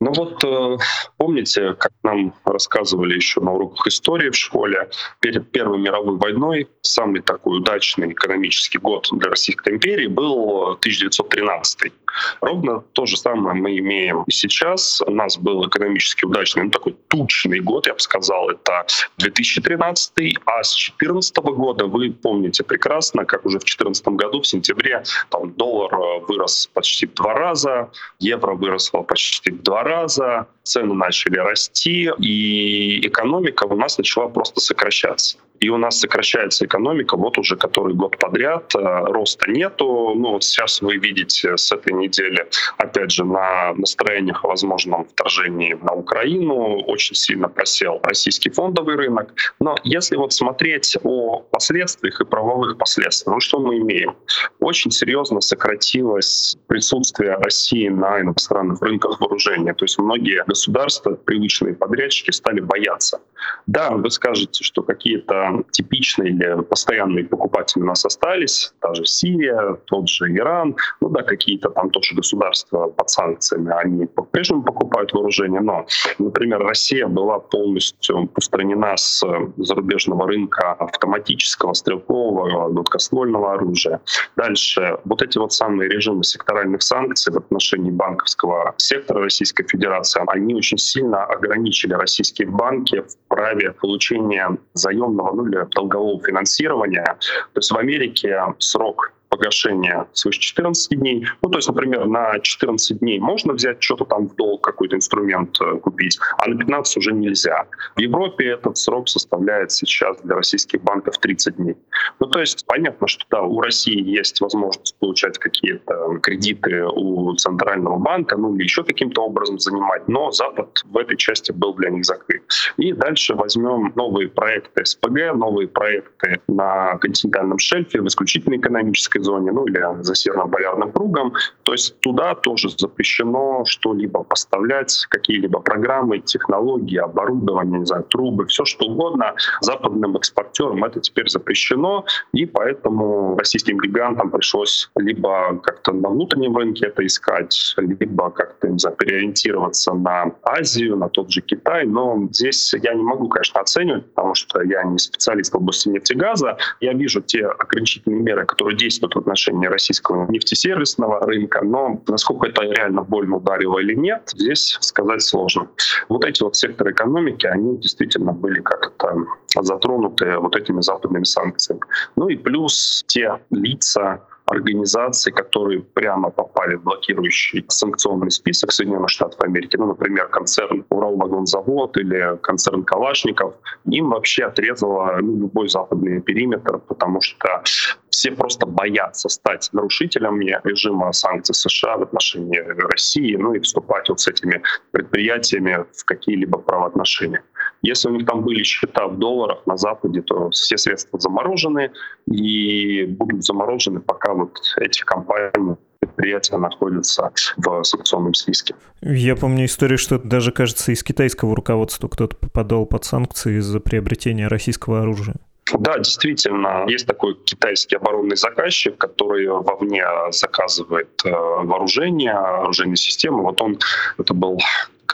Ну 0.00 0.12
вот 0.12 0.44
э, 0.44 0.76
помните, 1.16 1.74
как 1.74 1.92
нам 2.02 2.34
рассказывали 2.44 3.14
еще 3.14 3.40
на 3.40 3.52
уроках 3.52 3.86
истории 3.86 4.30
в 4.30 4.36
школе, 4.36 4.90
перед 5.20 5.50
Первой 5.50 5.78
мировой 5.78 6.16
войной 6.16 6.68
самый 6.82 7.22
такой 7.22 7.58
удачный 7.58 8.12
экономический 8.12 8.78
год 8.78 9.08
для 9.12 9.30
Российской 9.30 9.74
империи 9.74 10.06
был 10.06 10.72
1913. 10.72 11.92
Ровно 12.40 12.80
то 12.92 13.06
же 13.06 13.16
самое 13.16 13.56
мы 13.60 13.78
имеем 13.78 14.22
и 14.26 14.32
сейчас. 14.32 15.00
У 15.02 15.10
нас 15.10 15.38
был 15.38 15.66
экономически 15.66 16.24
удачный, 16.24 16.64
ну 16.64 16.70
такой 16.70 16.96
тучный 17.08 17.60
год, 17.60 17.86
я 17.86 17.94
бы 17.94 18.00
сказал, 18.00 18.50
это 18.50 18.86
2013, 19.18 20.38
а 20.44 20.62
с 20.62 20.74
2014 20.74 21.36
года 21.36 21.86
вы 21.86 22.12
помните 22.12 22.64
прекрасно, 22.64 23.24
как 23.24 23.44
уже 23.44 23.58
в 23.58 23.64
2014 23.64 24.08
году 24.08 24.42
в 24.42 24.46
сентябре 24.46 25.02
там 25.30 25.52
доллар 25.52 25.94
э, 25.94 26.20
вырос 26.26 26.68
почти 26.72 27.06
в 27.06 27.14
два 27.14 27.34
раза, 27.34 27.90
евро 28.18 28.54
выросло 28.54 29.02
почти 29.02 29.50
в 29.50 29.62
два 29.62 29.82
раза, 29.86 30.46
цены 30.62 30.94
начали 30.94 31.38
расти, 31.38 32.10
и 32.18 33.06
экономика 33.06 33.64
у 33.64 33.76
нас 33.76 33.98
начала 33.98 34.28
просто 34.28 34.60
сокращаться 34.60 35.38
и 35.60 35.68
у 35.68 35.76
нас 35.76 36.00
сокращается 36.00 36.66
экономика 36.66 37.16
вот 37.16 37.38
уже 37.38 37.56
который 37.56 37.94
год 37.94 38.18
подряд, 38.18 38.74
э, 38.74 38.78
роста 38.78 39.50
нету. 39.50 40.12
Ну 40.14 40.32
вот 40.32 40.44
сейчас 40.44 40.80
вы 40.80 40.96
видите 40.96 41.56
с 41.56 41.72
этой 41.72 41.92
недели, 41.92 42.46
опять 42.78 43.10
же, 43.10 43.24
на 43.24 43.74
настроениях 43.74 44.44
о 44.44 44.48
возможном 44.48 45.06
вторжении 45.06 45.74
на 45.82 45.92
Украину 45.94 46.80
очень 46.86 47.14
сильно 47.14 47.48
просел 47.48 48.00
российский 48.02 48.50
фондовый 48.50 48.96
рынок. 48.96 49.32
Но 49.60 49.76
если 49.84 50.16
вот 50.16 50.32
смотреть 50.32 50.96
о 51.02 51.40
последствиях 51.40 52.20
и 52.20 52.24
правовых 52.24 52.78
последствиях, 52.78 53.34
ну 53.34 53.40
что 53.40 53.58
мы 53.58 53.78
имеем? 53.78 54.16
Очень 54.60 54.90
серьезно 54.90 55.40
сократилось 55.40 56.56
присутствие 56.66 57.34
России 57.36 57.88
на 57.88 58.20
иностранных 58.20 58.80
рынках 58.82 59.20
вооружения. 59.20 59.74
То 59.74 59.84
есть 59.84 59.98
многие 59.98 60.44
государства, 60.46 61.12
привычные 61.12 61.74
подрядчики, 61.74 62.30
стали 62.30 62.60
бояться. 62.60 63.20
Да, 63.66 63.90
вы 63.90 64.10
скажете, 64.10 64.64
что 64.64 64.82
какие-то 64.82 65.64
типичные 65.70 66.30
или 66.30 66.62
постоянные 66.62 67.24
покупатели 67.24 67.82
у 67.82 67.86
нас 67.86 68.04
остались, 68.04 68.72
даже 68.82 69.04
Сирия, 69.04 69.76
тот 69.86 70.08
же 70.08 70.32
Иран, 70.34 70.76
ну 71.00 71.08
да, 71.08 71.22
какие-то 71.22 71.70
там 71.70 71.90
тоже 71.90 72.14
государства 72.14 72.88
под 72.88 73.10
санкциями, 73.10 73.72
они 73.72 74.06
по-прежнему 74.06 74.62
покупают 74.62 75.12
вооружение, 75.12 75.60
но, 75.60 75.86
например, 76.18 76.60
Россия 76.60 77.06
была 77.06 77.38
полностью 77.38 78.30
устранена 78.36 78.96
с 78.96 79.24
зарубежного 79.56 80.26
рынка 80.26 80.72
автоматического, 80.72 81.72
стрелкового, 81.74 82.68
гладкоствольного 82.70 83.54
оружия. 83.54 84.00
Дальше, 84.36 84.98
вот 85.04 85.22
эти 85.22 85.38
вот 85.38 85.52
самые 85.52 85.88
режимы 85.88 86.24
секторальных 86.24 86.82
санкций 86.82 87.32
в 87.32 87.36
отношении 87.36 87.90
банковского 87.90 88.74
сектора 88.76 89.22
Российской 89.22 89.64
Федерации, 89.64 90.22
они 90.28 90.54
очень 90.54 90.78
сильно 90.78 91.24
ограничили 91.24 91.94
российские 91.94 92.48
банки 92.48 93.02
в 93.25 93.25
праве 93.28 93.72
получения 93.72 94.56
заемного 94.74 95.34
ну, 95.34 95.46
или 95.46 95.66
долгового 95.70 96.22
финансирования. 96.24 97.04
То 97.04 97.58
есть 97.58 97.70
в 97.70 97.76
Америке 97.76 98.40
срок 98.58 99.12
погашения 99.36 100.06
свыше 100.12 100.40
14 100.40 100.98
дней. 100.98 101.26
Ну, 101.42 101.50
то 101.50 101.58
есть, 101.58 101.68
например, 101.68 102.06
на 102.06 102.38
14 102.40 102.98
дней 102.98 103.18
можно 103.18 103.52
взять 103.52 103.82
что-то 103.82 104.04
там 104.04 104.28
в 104.28 104.34
долг, 104.34 104.64
какой-то 104.64 104.96
инструмент 104.96 105.60
э, 105.60 105.78
купить, 105.78 106.18
а 106.38 106.48
на 106.48 106.56
15 106.56 106.96
уже 106.96 107.12
нельзя. 107.12 107.66
В 107.96 108.00
Европе 108.00 108.46
этот 108.50 108.78
срок 108.78 109.08
составляет 109.08 109.72
сейчас 109.72 110.16
для 110.22 110.36
российских 110.36 110.82
банков 110.82 111.18
30 111.18 111.56
дней. 111.56 111.76
Ну, 112.20 112.26
то 112.26 112.40
есть, 112.40 112.64
понятно, 112.66 113.06
что 113.08 113.24
да, 113.30 113.42
у 113.42 113.60
России 113.60 114.02
есть 114.02 114.40
возможность 114.40 114.96
получать 114.98 115.38
какие-то 115.38 116.18
кредиты 116.22 116.84
у 116.84 117.34
Центрального 117.34 117.98
банка, 117.98 118.36
ну, 118.36 118.54
или 118.54 118.62
еще 118.62 118.84
каким-то 118.84 119.22
образом 119.22 119.58
занимать, 119.58 120.08
но 120.08 120.30
Запад 120.30 120.82
в 120.84 120.96
этой 120.96 121.16
части 121.16 121.52
был 121.52 121.74
для 121.74 121.90
них 121.90 122.04
закрыт. 122.04 122.42
И 122.76 122.92
дальше 122.92 123.34
возьмем 123.34 123.92
новые 123.94 124.28
проекты 124.28 124.84
СПГ, 124.84 125.34
новые 125.34 125.68
проекты 125.68 126.40
на 126.48 126.96
континентальном 126.98 127.58
шельфе 127.58 128.00
в 128.00 128.06
исключительной 128.06 128.58
экономической 128.58 129.20
зоне, 129.26 129.52
ну 129.52 129.66
или 129.66 129.82
за 130.02 130.14
северным 130.14 130.50
полярным 130.50 130.92
кругом. 130.92 131.34
То 131.64 131.72
есть 131.72 131.98
туда 132.00 132.34
тоже 132.34 132.68
запрещено 132.70 133.64
что-либо 133.64 134.22
поставлять, 134.22 135.06
какие-либо 135.10 135.60
программы, 135.60 136.20
технологии, 136.20 136.98
оборудование, 136.98 137.80
не 137.80 137.86
знаю, 137.86 138.04
трубы, 138.04 138.46
все 138.46 138.64
что 138.64 138.86
угодно. 138.86 139.34
Западным 139.60 140.16
экспортерам 140.16 140.84
это 140.84 141.00
теперь 141.00 141.28
запрещено, 141.28 142.04
и 142.32 142.46
поэтому 142.46 143.36
российским 143.36 143.78
гигантам 143.78 144.30
пришлось 144.30 144.90
либо 144.96 145.58
как-то 145.62 145.92
на 145.92 146.08
внутреннем 146.08 146.56
рынке 146.56 146.86
это 146.86 147.04
искать, 147.04 147.74
либо 147.76 148.30
как-то, 148.30 148.68
не 148.68 148.78
знаю, 148.78 148.96
переориентироваться 148.96 149.92
на 149.94 150.32
Азию, 150.42 150.96
на 150.96 151.08
тот 151.08 151.30
же 151.30 151.40
Китай. 151.40 151.84
Но 151.86 152.28
здесь 152.30 152.72
я 152.74 152.94
не 152.94 153.02
могу, 153.02 153.28
конечно, 153.28 153.60
оценивать, 153.60 154.06
потому 154.14 154.34
что 154.34 154.62
я 154.62 154.84
не 154.84 154.98
специалист 154.98 155.52
в 155.52 155.56
области 155.56 155.88
нефтегаза. 155.88 156.56
Я 156.80 156.92
вижу 156.92 157.20
те 157.20 157.46
ограничительные 157.46 158.20
меры, 158.20 158.46
которые 158.46 158.76
действуют 158.76 159.15
в 159.16 159.18
отношении 159.18 159.66
российского 159.66 160.30
нефтесервисного 160.30 161.20
рынка, 161.26 161.64
но 161.64 162.00
насколько 162.06 162.48
это 162.48 162.62
реально 162.62 163.02
больно 163.02 163.36
ударило 163.36 163.78
или 163.78 163.94
нет, 163.94 164.30
здесь 164.34 164.76
сказать 164.80 165.22
сложно. 165.22 165.68
Вот 166.08 166.24
эти 166.24 166.42
вот 166.42 166.56
секторы 166.56 166.92
экономики, 166.92 167.46
они 167.46 167.78
действительно 167.78 168.32
были 168.32 168.60
как-то 168.60 169.26
затронуты 169.58 170.38
вот 170.38 170.54
этими 170.54 170.82
западными 170.82 171.24
санкциями. 171.24 171.80
Ну 172.14 172.28
и 172.28 172.36
плюс 172.36 173.04
те 173.06 173.40
лица, 173.50 174.20
организаций, 174.46 175.32
которые 175.32 175.80
прямо 175.82 176.30
попали 176.30 176.76
в 176.76 176.82
блокирующий 176.82 177.64
санкционный 177.68 178.30
список 178.30 178.72
Соединенных 178.72 179.10
Штатов 179.10 179.40
Америки, 179.40 179.76
ну, 179.76 179.86
например, 179.86 180.28
концерн 180.28 180.84
Уралвагонзавод 180.88 181.96
или 181.96 182.38
концерн 182.42 182.84
Калашников, 182.84 183.54
им 183.90 184.10
вообще 184.10 184.44
отрезало 184.44 185.18
ну, 185.20 185.36
любой 185.36 185.68
западный 185.68 186.20
периметр, 186.20 186.78
потому 186.78 187.20
что 187.20 187.62
все 188.10 188.30
просто 188.30 188.66
боятся 188.66 189.28
стать 189.28 189.68
нарушителями 189.72 190.58
режима 190.64 191.12
санкций 191.12 191.54
США 191.54 191.96
в 191.96 192.02
отношении 192.02 192.58
России, 192.58 193.36
ну 193.36 193.52
и 193.54 193.60
вступать 193.60 194.08
вот 194.08 194.20
с 194.20 194.28
этими 194.28 194.62
предприятиями 194.92 195.84
в 195.92 196.04
какие-либо 196.04 196.58
правоотношения. 196.58 197.42
Если 197.86 198.08
у 198.08 198.12
них 198.12 198.26
там 198.26 198.42
были 198.42 198.62
счета 198.64 199.06
в 199.06 199.18
долларах 199.18 199.66
на 199.66 199.76
Западе, 199.76 200.22
то 200.22 200.50
все 200.50 200.76
средства 200.76 201.20
заморожены 201.20 201.92
и 202.28 203.04
будут 203.04 203.44
заморожены, 203.44 204.00
пока 204.00 204.34
вот 204.34 204.58
эти 204.80 205.02
компании 205.02 205.76
предприятия 206.00 206.56
находятся 206.56 207.30
в 207.56 207.84
санкционном 207.84 208.34
списке. 208.34 208.74
Я 209.02 209.36
помню 209.36 209.66
историю, 209.66 209.98
что 209.98 210.18
даже, 210.18 210.50
кажется, 210.50 210.90
из 210.90 211.02
китайского 211.02 211.54
руководства 211.54 212.08
кто-то 212.08 212.36
попадал 212.36 212.86
под 212.86 213.04
санкции 213.04 213.58
из-за 213.58 213.80
приобретения 213.80 214.48
российского 214.48 215.02
оружия. 215.02 215.36
Да, 215.78 215.98
действительно, 215.98 216.84
есть 216.88 217.06
такой 217.06 217.34
китайский 217.34 217.96
оборонный 217.96 218.36
заказчик, 218.36 218.96
который 218.98 219.48
вовне 219.48 220.04
заказывает 220.30 221.20
э, 221.24 221.30
вооружение, 221.30 222.32
оружейные 222.32 222.96
системы. 222.96 223.42
Вот 223.42 223.60
он, 223.60 223.78
это 224.16 224.32
был 224.32 224.60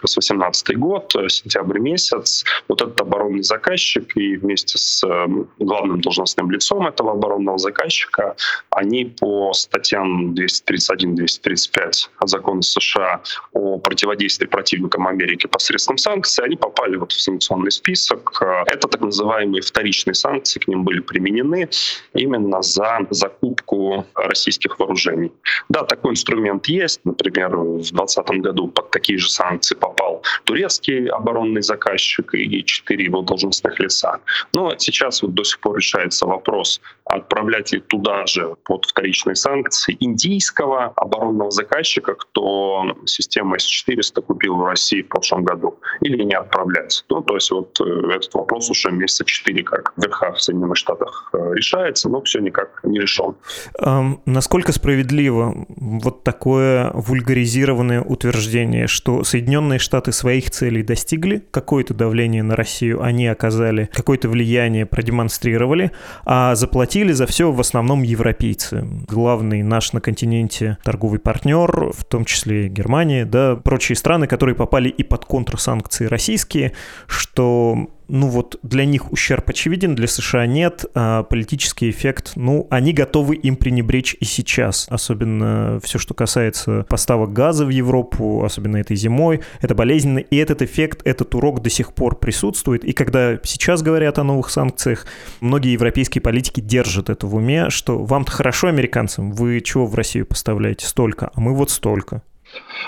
раз 0.03 0.17
18 0.17 0.77
год, 0.77 1.15
э, 1.17 1.29
сентябрь 1.29 1.79
месяц, 1.79 2.45
вот 2.69 2.83
этот 2.83 3.01
оборонный 3.01 3.43
заказчик 3.43 4.17
и 4.17 4.37
вместе 4.37 4.79
с 4.79 5.03
эм, 5.05 5.49
главным 5.59 6.01
должностным 6.01 6.51
лицом 6.51 6.87
этого 6.87 7.13
оборонного 7.13 7.59
заказчика, 7.59 8.37
они 8.71 9.05
по 9.05 9.53
статьям 9.53 10.35
231-235 10.35 12.11
закона 12.25 12.63
США 12.63 13.23
о 13.53 13.79
противодействии 13.79 14.47
противникам 14.47 15.07
Америки 15.07 15.47
посредством 15.47 15.99
санкций, 15.99 16.45
они 16.45 16.57
попали 16.57 16.97
вот 16.97 17.13
в 17.13 17.21
санкционный 17.21 17.71
список. 17.71 18.43
Это 18.67 18.89
так 18.89 19.01
называемые 19.01 19.63
вторичные 19.63 20.15
санкции, 20.15 20.61
к 20.61 20.69
ним 20.69 20.85
были 20.85 21.01
применены 21.01 21.69
именно 22.15 22.63
за 22.63 23.01
закупку 23.11 24.07
российских 24.15 24.79
вооружений. 24.79 25.33
Да, 25.69 25.85
такой 25.85 26.13
инструмент 26.13 26.67
есть. 26.67 27.01
Например, 27.05 27.57
в 27.57 27.79
2020 27.79 28.27
году 28.41 28.69
под 28.69 28.91
такие 28.91 29.19
же 29.19 29.29
санкции 29.29 29.75
попал 29.93 30.23
турецкий 30.45 31.07
оборонный 31.07 31.63
заказчик 31.63 32.35
и 32.35 32.65
четыре 32.65 33.05
его 33.05 33.23
должностных 33.23 33.79
лица. 33.81 34.19
Но 34.55 34.75
сейчас 34.79 35.23
вот 35.23 35.35
до 35.35 35.45
сих 35.45 35.61
пор 35.61 35.77
решается 35.77 36.27
вопрос, 36.27 36.81
отправлять 37.05 37.73
ли 37.73 37.81
туда 37.81 38.27
же 38.27 38.55
под 38.65 38.85
вторичные 38.87 39.35
санкции 39.35 39.97
индийского 40.01 40.93
оборонного 40.97 41.51
заказчика, 41.51 42.15
кто 42.15 42.97
систему 43.07 43.59
С-400 43.59 44.23
купил 44.23 44.57
в 44.57 44.65
России 44.65 45.03
в 45.03 45.09
прошлом 45.09 45.45
году, 45.45 45.79
или 46.01 46.23
не 46.23 46.35
отправлять. 46.35 47.05
Ну, 47.09 47.23
то 47.23 47.35
есть 47.35 47.51
вот 47.51 47.81
э, 47.81 48.15
этот 48.15 48.35
вопрос 48.35 48.71
уже 48.71 48.91
месяца 48.91 49.25
четыре 49.25 49.63
как 49.63 49.93
в 49.97 50.03
верхах 50.03 50.37
в 50.37 50.43
Соединенных 50.43 50.77
Штатах 50.77 51.31
э, 51.33 51.55
решается, 51.55 52.09
но 52.09 52.23
все 52.23 52.41
никак 52.41 52.81
не 52.85 53.01
решен. 53.01 53.35
Насколько 54.27 54.73
справедливо 54.73 55.67
вот 55.69 56.25
такое 56.25 56.91
вульгаризированное 56.95 58.03
утверждение, 58.03 58.87
что 58.87 59.25
Соединенные 59.25 59.72
Соединенные 59.73 59.79
Штаты 59.79 60.13
своих 60.13 60.51
целей 60.51 60.83
достигли, 60.83 61.43
какое-то 61.51 61.95
давление 61.95 62.43
на 62.43 62.57
Россию 62.57 63.03
они 63.03 63.27
оказали, 63.27 63.89
какое-то 63.93 64.29
влияние 64.29 64.85
продемонстрировали, 64.85 65.93
а 66.25 66.55
заплатили 66.55 67.13
за 67.13 67.27
все 67.27 67.51
в 67.51 67.59
основном 67.59 68.03
европейцы. 68.03 68.87
Главный 69.09 69.63
наш 69.63 69.95
на 69.95 70.01
континенте 70.01 70.77
торговый 70.85 71.21
партнер, 71.21 71.93
в 71.93 72.05
том 72.05 72.25
числе 72.27 72.69
Германия, 72.69 73.25
да, 73.25 73.57
прочие 73.57 73.97
страны, 73.97 74.27
которые 74.27 74.55
попали 74.55 74.91
и 74.91 75.03
под 75.03 75.25
контрсанкции 75.25 76.05
российские, 76.05 76.73
что 77.07 77.89
ну 78.13 78.29
вот 78.29 78.59
для 78.63 78.85
них 78.85 79.11
ущерб 79.11 79.49
очевиден, 79.49 79.95
для 79.95 80.07
США 80.07 80.47
нет, 80.47 80.85
а 80.95 81.23
политический 81.23 81.89
эффект, 81.89 82.33
ну, 82.37 82.67
они 82.71 82.93
готовы 82.93 83.37
им 83.37 83.57
пренебречь 83.57 84.15
и 84.21 84.27
сейчас, 84.27 84.87
особенно 84.91 85.81
все, 85.83 85.99
что 85.99 86.13
касается 86.13 86.85
поставок 86.91 87.33
газа 87.33 87.65
в 87.65 87.71
Европу, 87.71 88.45
особенно 88.45 88.77
этой 88.77 88.97
зимой, 88.97 89.41
это 89.63 89.75
болезненно, 89.75 90.19
и 90.19 90.37
этот 90.37 90.61
эффект, 90.61 91.01
этот 91.05 91.35
урок 91.35 91.63
до 91.63 91.71
сих 91.71 91.95
пор 91.95 92.19
присутствует, 92.19 92.85
и 92.85 92.93
когда 92.93 93.39
сейчас 93.45 93.83
говорят 93.83 94.19
о 94.19 94.25
новых 94.25 94.51
санкциях, 94.51 95.07
многие 95.41 95.73
европейские 95.73 96.21
политики 96.21 96.61
держат 96.61 97.09
это 97.09 97.27
в 97.27 97.35
уме, 97.35 97.71
что 97.71 97.99
вам-то 98.05 98.31
хорошо, 98.31 98.69
американцам, 98.69 99.33
вы 99.33 99.63
чего 99.63 99.87
в 99.87 99.95
Россию 99.95 100.27
поставляете? 100.27 100.87
Столько, 100.87 101.31
а 101.33 101.41
мы 101.41 101.55
вот 101.55 101.71
столько. 101.71 102.23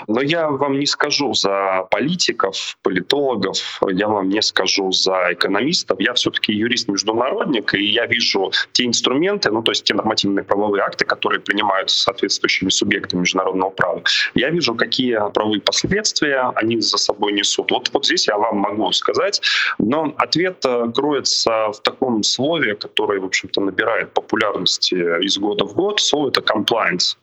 Но 0.07 0.21
я 0.21 0.49
вам 0.49 0.79
не 0.79 0.85
скажу 0.85 1.33
за 1.33 1.87
политиков, 1.91 2.77
политологов, 2.81 3.81
я 3.89 4.07
вам 4.07 4.29
не 4.29 4.41
скажу 4.41 4.91
за 4.91 5.29
экономистов. 5.31 5.99
Я 5.99 6.13
все-таки 6.13 6.53
юрист-международник, 6.53 7.73
и 7.73 7.83
я 7.83 8.05
вижу 8.05 8.51
те 8.73 8.85
инструменты, 8.85 9.51
ну 9.51 9.61
то 9.61 9.71
есть 9.71 9.83
те 9.83 9.93
нормативные 9.93 10.43
правовые 10.43 10.83
акты, 10.83 11.05
которые 11.05 11.39
принимаются 11.39 11.99
соответствующими 11.99 12.69
субъектами 12.69 13.21
международного 13.21 13.69
права. 13.69 14.03
Я 14.33 14.49
вижу, 14.49 14.75
какие 14.75 15.31
правовые 15.31 15.61
последствия 15.61 16.51
они 16.55 16.79
за 16.81 16.97
собой 16.97 17.33
несут. 17.33 17.71
Вот, 17.71 17.89
вот 17.93 18.05
здесь 18.05 18.27
я 18.27 18.37
вам 18.37 18.57
могу 18.57 18.91
сказать, 18.91 19.41
но 19.79 20.13
ответ 20.17 20.63
э, 20.65 20.91
кроется 20.93 21.71
в 21.71 21.79
таком 21.81 22.23
слове, 22.23 22.75
которое, 22.75 23.19
в 23.19 23.25
общем-то, 23.25 23.61
набирает 23.61 24.13
популярности 24.13 24.95
из 25.23 25.37
года 25.37 25.65
в 25.65 25.73
год. 25.73 25.99
Слово 25.99 26.29
это 26.29 26.41
compliance. 26.41 27.17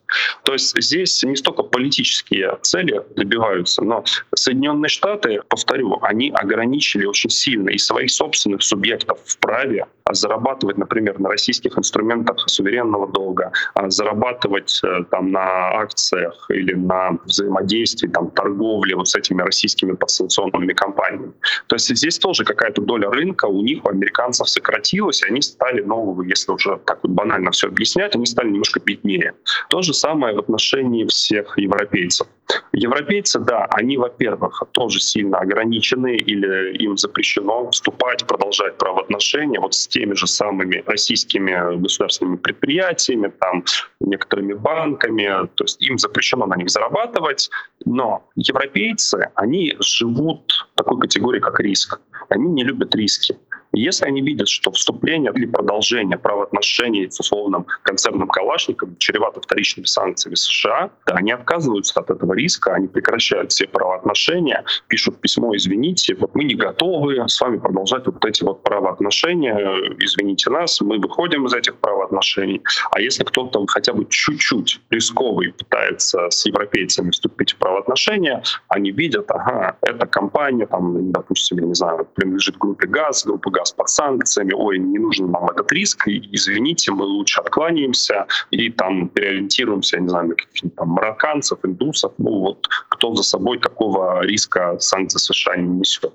То 0.44 0.52
есть 0.52 0.74
здесь 0.80 1.22
не 1.22 1.36
столько 1.36 1.62
политические 1.62 2.58
цели 2.62 3.02
добиваются, 3.16 3.82
но 3.82 4.04
Соединенные 4.34 4.88
Штаты, 4.88 5.40
повторю, 5.48 5.98
они 6.02 6.30
ограничили 6.30 7.04
очень 7.06 7.30
сильно 7.30 7.70
и 7.70 7.78
своих 7.78 8.10
собственных 8.10 8.62
субъектов 8.62 9.18
в 9.24 9.38
праве 9.38 9.86
зарабатывать, 10.10 10.78
например, 10.78 11.18
на 11.20 11.28
российских 11.28 11.78
инструментах 11.78 12.48
суверенного 12.48 13.08
долга, 13.08 13.52
а 13.74 13.90
зарабатывать 13.90 14.80
э, 14.84 15.04
там 15.10 15.30
на 15.30 15.80
акциях 15.80 16.46
или 16.50 16.74
на 16.74 17.18
взаимодействии, 17.24 18.08
там, 18.08 18.30
торговле 18.30 18.96
вот 18.96 19.08
с 19.08 19.14
этими 19.14 19.42
российскими 19.42 19.92
подсанкционными 19.92 20.72
компаниями. 20.72 21.32
То 21.66 21.76
есть 21.76 21.94
здесь 21.96 22.18
тоже 22.18 22.44
какая-то 22.44 22.82
доля 22.82 23.10
рынка 23.10 23.46
у 23.46 23.62
них, 23.62 23.84
у 23.84 23.88
американцев 23.88 24.48
сократилась, 24.48 25.22
и 25.22 25.26
они 25.26 25.42
стали, 25.42 25.82
ну, 25.82 26.20
если 26.22 26.52
уже 26.52 26.78
так 26.84 27.00
вот 27.02 27.12
банально 27.12 27.50
все 27.50 27.68
объяснять, 27.68 28.14
они 28.14 28.26
стали 28.26 28.48
немножко 28.48 28.80
беднее. 28.80 29.34
То 29.68 29.82
же 29.82 29.94
самое 30.02 30.34
в 30.34 30.38
отношении 30.40 31.04
всех 31.06 31.58
европейцев. 31.58 32.26
Европейцы, 32.72 33.38
да, 33.38 33.66
они, 33.70 33.96
во-первых, 33.96 34.62
тоже 34.72 34.98
сильно 35.00 35.38
ограничены 35.38 36.16
или 36.16 36.76
им 36.84 36.96
запрещено 36.96 37.70
вступать, 37.70 38.26
продолжать 38.26 38.76
правоотношения 38.78 39.60
вот 39.60 39.74
с 39.74 39.86
теми 39.86 40.14
же 40.14 40.26
самыми 40.26 40.82
российскими 40.86 41.76
государственными 41.80 42.36
предприятиями, 42.36 43.32
там, 43.40 43.64
некоторыми 44.00 44.54
банками, 44.54 45.46
то 45.54 45.64
есть 45.64 45.80
им 45.82 45.98
запрещено 45.98 46.46
на 46.46 46.56
них 46.56 46.68
зарабатывать, 46.68 47.50
но 47.84 48.24
европейцы, 48.34 49.30
они 49.36 49.76
живут 49.80 50.68
в 50.72 50.76
такой 50.76 50.98
категории, 51.00 51.40
как 51.40 51.60
риск. 51.60 52.00
Они 52.28 52.48
не 52.48 52.64
любят 52.64 52.94
риски. 52.94 53.36
Если 53.74 54.04
они 54.04 54.20
видят, 54.20 54.48
что 54.48 54.70
вступление 54.70 55.32
или 55.34 55.46
продолжение 55.46 56.18
правоотношений 56.18 57.10
с 57.10 57.18
условным 57.20 57.66
концерном 57.82 58.28
Калашников 58.28 58.90
чревато 58.98 59.40
вторичными 59.40 59.86
санкциями 59.86 60.34
США, 60.34 60.90
да, 61.06 61.14
они 61.14 61.32
отказываются 61.32 61.98
от 62.00 62.10
этого 62.10 62.34
риска, 62.34 62.74
они 62.74 62.88
прекращают 62.88 63.50
все 63.50 63.66
правоотношения, 63.66 64.64
пишут 64.88 65.20
письмо 65.20 65.56
«извините, 65.56 66.14
вот 66.16 66.34
мы 66.34 66.44
не 66.44 66.54
готовы 66.54 67.26
с 67.26 67.40
вами 67.40 67.58
продолжать 67.58 68.04
вот 68.04 68.22
эти 68.26 68.44
вот 68.44 68.62
правоотношения, 68.62 69.56
извините 69.98 70.50
нас, 70.50 70.80
мы 70.82 70.98
выходим 70.98 71.46
из 71.46 71.54
этих 71.54 71.76
правоотношений». 71.76 72.62
А 72.90 73.00
если 73.00 73.24
кто-то 73.24 73.64
хотя 73.66 73.94
бы 73.94 74.06
чуть-чуть 74.08 74.82
рисковый 74.90 75.52
пытается 75.52 76.28
с 76.28 76.44
европейцами 76.44 77.10
вступить 77.10 77.52
в 77.52 77.56
правоотношения, 77.56 78.42
они 78.68 78.90
видят, 78.90 79.30
ага, 79.30 79.78
эта 79.80 80.06
компания, 80.06 80.66
там, 80.66 81.10
допустим, 81.10 81.58
я 81.58 81.64
не 81.64 81.74
знаю, 81.74 82.06
принадлежит 82.14 82.58
группе 82.58 82.86
ГАЗ, 82.86 83.24
группа 83.24 83.50
ГАЗ 83.50 83.61
газ 83.62 83.72
под 83.72 83.88
санкциями, 83.88 84.52
ой, 84.54 84.78
не 84.78 84.98
нужен 84.98 85.30
нам 85.30 85.48
этот 85.48 85.72
риск, 85.72 86.08
извините, 86.08 86.92
мы 86.92 87.04
лучше 87.04 87.40
откланяемся 87.40 88.26
и 88.50 88.70
там 88.70 89.08
переориентируемся, 89.08 90.00
не 90.00 90.08
знаю, 90.08 90.28
на 90.28 90.34
каких-нибудь 90.34 90.76
там 90.76 90.88
марокканцев, 90.88 91.58
индусов, 91.64 92.12
ну 92.18 92.30
вот 92.40 92.66
кто 92.88 93.14
за 93.14 93.22
собой 93.22 93.58
какого 93.58 94.20
риска 94.22 94.78
санкции 94.78 95.18
США 95.18 95.56
не 95.56 95.68
несет. 95.68 96.12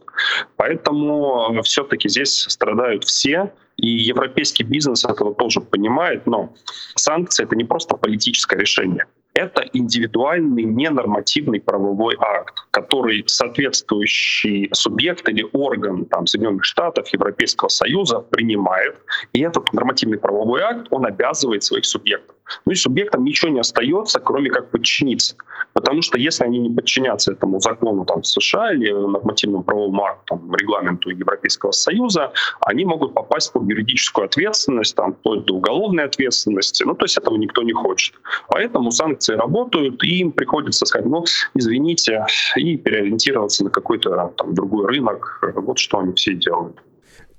Поэтому 0.58 1.62
все-таки 1.64 2.10
здесь 2.10 2.46
страдают 2.50 3.04
все, 3.04 3.52
и 3.78 3.88
европейский 3.88 4.64
бизнес 4.64 5.06
этого 5.06 5.34
тоже 5.34 5.62
понимает, 5.62 6.26
но 6.26 6.54
санкции— 6.96 7.44
это 7.46 7.56
не 7.56 7.64
просто 7.64 7.96
политическое 7.96 8.60
решение 8.60 9.06
это 9.38 9.64
индивидуальный 9.74 10.64
ненормативный 10.64 11.60
правовой 11.60 12.16
акт, 12.20 12.56
который 12.72 13.24
соответствующий 13.28 14.70
субъект 14.74 15.30
или 15.30 15.46
орган 15.54 16.06
там, 16.06 16.26
Соединенных 16.26 16.64
Штатов, 16.64 17.08
Европейского 17.10 17.70
Союза 17.70 18.20
принимает. 18.20 18.96
И 19.34 19.42
этот 19.42 19.72
нормативный 19.74 20.18
правовой 20.18 20.62
акт, 20.62 20.88
он 20.90 21.06
обязывает 21.06 21.64
своих 21.64 21.86
субъектов. 21.86 22.36
Ну 22.66 22.72
и 22.72 22.76
субъектам 22.76 23.24
ничего 23.24 23.52
не 23.52 23.60
остается, 23.60 24.20
кроме 24.20 24.50
как 24.50 24.72
подчиниться. 24.72 25.36
Потому 25.74 26.02
что 26.02 26.18
если 26.18 26.44
они 26.44 26.60
не 26.60 26.74
подчинятся 26.74 27.34
этому 27.34 27.60
закону 27.60 28.06
там, 28.06 28.24
США 28.24 28.74
или 28.74 28.92
нормативному 28.92 29.64
правовому 29.64 30.06
акту, 30.06 30.38
там, 30.38 30.56
регламенту 30.56 31.10
Европейского 31.10 31.72
Союза, 31.72 32.32
они 32.62 32.86
могут 32.86 33.14
попасть 33.14 33.52
под 33.54 33.70
юридическую 33.70 34.26
ответственность, 34.26 34.96
там, 34.96 35.14
вплоть 35.14 35.46
до 35.46 35.56
уголовной 35.56 36.06
ответственности. 36.06 36.84
Ну, 36.84 36.96
то 36.96 37.06
есть 37.06 37.18
этого 37.18 37.38
никто 37.38 37.64
не 37.64 37.74
хочет. 37.74 38.16
Поэтому 38.48 38.92
санкции 38.92 39.27
работают, 39.36 40.04
и 40.04 40.20
им 40.20 40.32
приходится 40.32 40.86
сказать, 40.86 41.08
ну, 41.08 41.26
извините, 41.54 42.26
и 42.56 42.78
переориентироваться 42.78 43.64
на 43.64 43.70
какой-то 43.70 44.34
там 44.38 44.54
другой 44.54 44.88
рынок. 44.88 45.40
Вот 45.56 45.80
что 45.80 46.00
они 46.00 46.14
все 46.14 46.34
делают. 46.34 46.78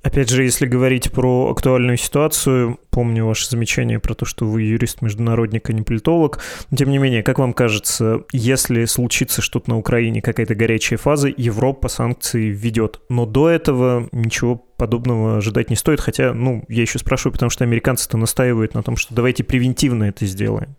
Опять 0.03 0.31
же, 0.31 0.45
если 0.45 0.67
говорить 0.67 1.11
про 1.11 1.51
актуальную 1.51 1.97
ситуацию, 1.97 2.79
помню 2.99 3.27
ваше 3.27 3.49
замечание 3.49 4.01
про 4.01 4.15
то, 4.15 4.25
что 4.25 4.45
вы 4.45 4.63
юрист-международник, 4.63 5.71
а 5.71 5.73
не 5.73 5.83
политолог. 5.83 6.41
Но, 6.73 6.77
тем 6.77 6.91
не 6.91 6.99
менее, 6.99 7.23
как 7.23 7.39
вам 7.39 7.53
кажется, 7.53 8.25
если 8.33 8.87
случится 8.87 9.41
что-то 9.41 9.71
на 9.71 9.79
Украине, 9.79 10.21
какая-то 10.21 10.57
горячая 10.57 10.99
фаза, 10.99 11.29
Европа 11.29 11.87
санкции 11.87 12.51
введет. 12.51 12.99
Но 13.09 13.25
до 13.25 13.51
этого 13.51 14.09
ничего 14.11 14.57
подобного 14.79 15.37
ожидать 15.37 15.71
не 15.71 15.77
стоит. 15.77 16.01
Хотя, 16.01 16.33
ну, 16.33 16.65
я 16.69 16.83
еще 16.83 16.99
спрашиваю, 16.99 17.35
потому 17.35 17.51
что 17.51 17.63
американцы-то 17.63 18.17
настаивают 18.17 18.75
на 18.75 18.83
том, 18.83 18.97
что 18.97 19.15
давайте 19.15 19.45
превентивно 19.45 20.05
это 20.05 20.27
сделаем. 20.27 20.75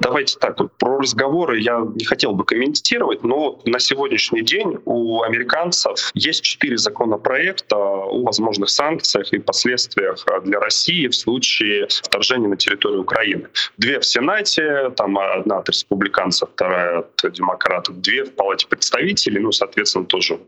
Давайте 0.00 0.36
так, 0.38 0.58
вот 0.58 0.76
про 0.76 0.98
разговоры 0.98 1.60
я 1.60 1.80
не 1.94 2.04
хотел 2.04 2.32
бы 2.32 2.44
комментировать, 2.44 3.22
но 3.22 3.60
на 3.64 3.78
сегодняшний 3.78 4.42
день 4.42 4.78
у 4.84 5.22
американцев 5.22 6.10
есть 6.14 6.42
четыре 6.42 6.76
законопроекта 6.76 7.76
о 7.76 8.22
возможных 8.22 8.70
санкциях 8.70 9.32
и 9.32 9.38
последствиях 9.38 10.26
для 10.44 10.60
России 10.60 11.06
в 11.06 11.14
случае 11.14 11.61
вторжения 12.02 12.48
на 12.48 12.56
территорию 12.56 13.02
Украины. 13.02 13.48
Две 13.78 13.98
в 13.98 14.04
Сенате, 14.04 14.90
там 14.96 15.18
одна 15.18 15.58
от 15.58 15.68
республиканцев, 15.68 16.48
вторая 16.50 16.98
от 16.98 17.32
демократов, 17.32 18.00
две 18.00 18.24
в 18.24 18.32
Палате 18.32 18.66
представителей, 18.66 19.40
ну, 19.40 19.52
соответственно, 19.52 20.04
тоже 20.06 20.38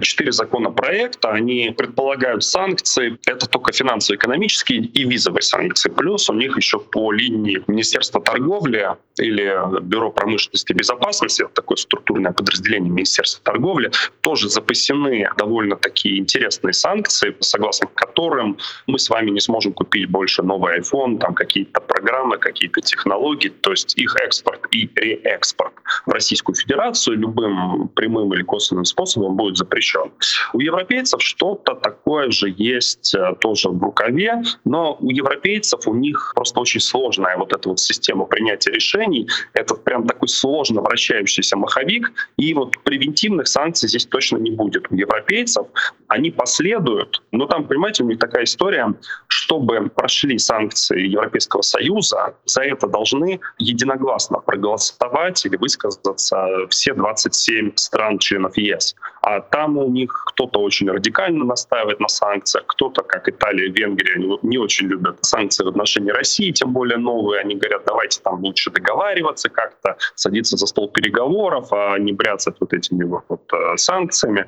четыре 0.00 0.32
законопроекта, 0.32 1.30
они 1.30 1.74
предполагают 1.76 2.44
санкции, 2.44 3.18
это 3.26 3.46
только 3.46 3.72
финансово-экономические 3.72 4.80
и 4.80 5.04
визовые 5.04 5.42
санкции, 5.42 5.90
плюс 5.90 6.30
у 6.30 6.34
них 6.34 6.56
еще 6.56 6.78
по 6.78 7.12
линии 7.12 7.62
Министерства 7.66 8.20
торговли 8.20 8.96
или 9.18 9.56
Бюро 9.82 10.10
промышленности 10.10 10.72
и 10.72 10.74
безопасности, 10.74 11.46
такое 11.54 11.76
структурное 11.76 12.32
подразделение 12.32 12.90
Министерства 12.90 13.42
торговли, 13.44 13.90
тоже 14.20 14.48
запасены 14.48 15.28
довольно 15.36 15.76
такие 15.76 16.18
интересные 16.18 16.72
санкции, 16.72 17.34
согласно 17.40 17.88
которым 17.94 18.58
мы 18.86 18.98
с 18.98 19.08
вами 19.08 19.30
не 19.30 19.40
сможем 19.40 19.72
купить 19.72 20.08
больше 20.08 20.42
новый 20.46 20.78
iPhone, 20.78 21.18
там 21.18 21.34
какие-то 21.34 21.80
программы, 21.80 22.38
какие-то 22.38 22.80
технологии, 22.80 23.48
то 23.48 23.72
есть 23.72 23.98
их 23.98 24.16
экспорт 24.16 24.60
и 24.70 24.88
реэкспорт 24.94 25.74
в 26.06 26.10
Российскую 26.10 26.56
Федерацию 26.56 27.18
любым 27.18 27.88
прямым 27.88 28.32
или 28.32 28.42
косвенным 28.42 28.84
способом 28.84 29.36
будет 29.36 29.56
запрещен. 29.56 30.10
У 30.52 30.60
европейцев 30.60 31.22
что-то 31.22 31.74
такое 31.74 32.30
же 32.30 32.54
есть 32.56 33.14
э, 33.14 33.34
тоже 33.40 33.68
в 33.68 33.82
рукаве, 33.82 34.42
но 34.64 34.96
у 35.00 35.10
европейцев 35.10 35.86
у 35.86 35.94
них 35.94 36.32
просто 36.34 36.60
очень 36.60 36.80
сложная 36.80 37.36
вот 37.36 37.52
эта 37.52 37.68
вот 37.68 37.80
система 37.80 38.24
принятия 38.24 38.70
решений. 38.70 39.28
Это 39.52 39.74
прям 39.74 40.06
такой 40.06 40.28
сложно 40.28 40.80
вращающийся 40.80 41.56
маховик. 41.56 42.12
И 42.36 42.54
вот 42.54 42.76
превентивных 42.84 43.48
санкций 43.48 43.88
здесь 43.88 44.06
точно 44.06 44.38
не 44.38 44.50
будет. 44.50 44.90
У 44.90 44.94
европейцев 44.94 45.66
они 46.08 46.30
последуют. 46.30 47.22
Но 47.32 47.46
там, 47.46 47.66
понимаете, 47.66 48.04
у 48.04 48.06
них 48.06 48.18
такая 48.18 48.44
история, 48.44 48.94
чтобы 49.28 49.88
прошли 49.88 50.25
санкции 50.34 51.06
Европейского 51.06 51.62
Союза, 51.62 52.34
за 52.44 52.62
это 52.62 52.86
должны 52.86 53.40
единогласно 53.58 54.38
проголосовать 54.38 55.46
или 55.46 55.56
высказаться 55.56 56.46
все 56.70 56.94
27 56.94 57.72
стран-членов 57.76 58.56
ЕС. 58.56 58.94
А 59.22 59.40
там 59.40 59.78
у 59.78 59.88
них 59.88 60.24
кто-то 60.26 60.60
очень 60.60 60.90
радикально 60.90 61.44
настаивает 61.44 62.00
на 62.00 62.08
санкциях, 62.08 62.64
кто-то, 62.66 63.02
как 63.02 63.28
Италия, 63.28 63.68
Венгрия, 63.68 64.38
не 64.42 64.58
очень 64.58 64.86
любят 64.88 65.18
санкции 65.22 65.64
в 65.64 65.68
отношении 65.68 66.10
России, 66.10 66.50
тем 66.50 66.72
более 66.72 66.98
новые. 66.98 67.40
Они 67.40 67.54
говорят, 67.54 67.82
давайте 67.86 68.20
там 68.20 68.42
лучше 68.42 68.70
договариваться 68.70 69.48
как-то, 69.48 69.96
садиться 70.14 70.56
за 70.56 70.66
стол 70.66 70.88
переговоров, 70.88 71.72
а 71.72 71.98
не 71.98 72.12
бряться 72.12 72.54
вот 72.60 72.72
этими 72.72 73.04
вот, 73.04 73.24
вот 73.28 73.42
э, 73.52 73.76
санкциями. 73.76 74.46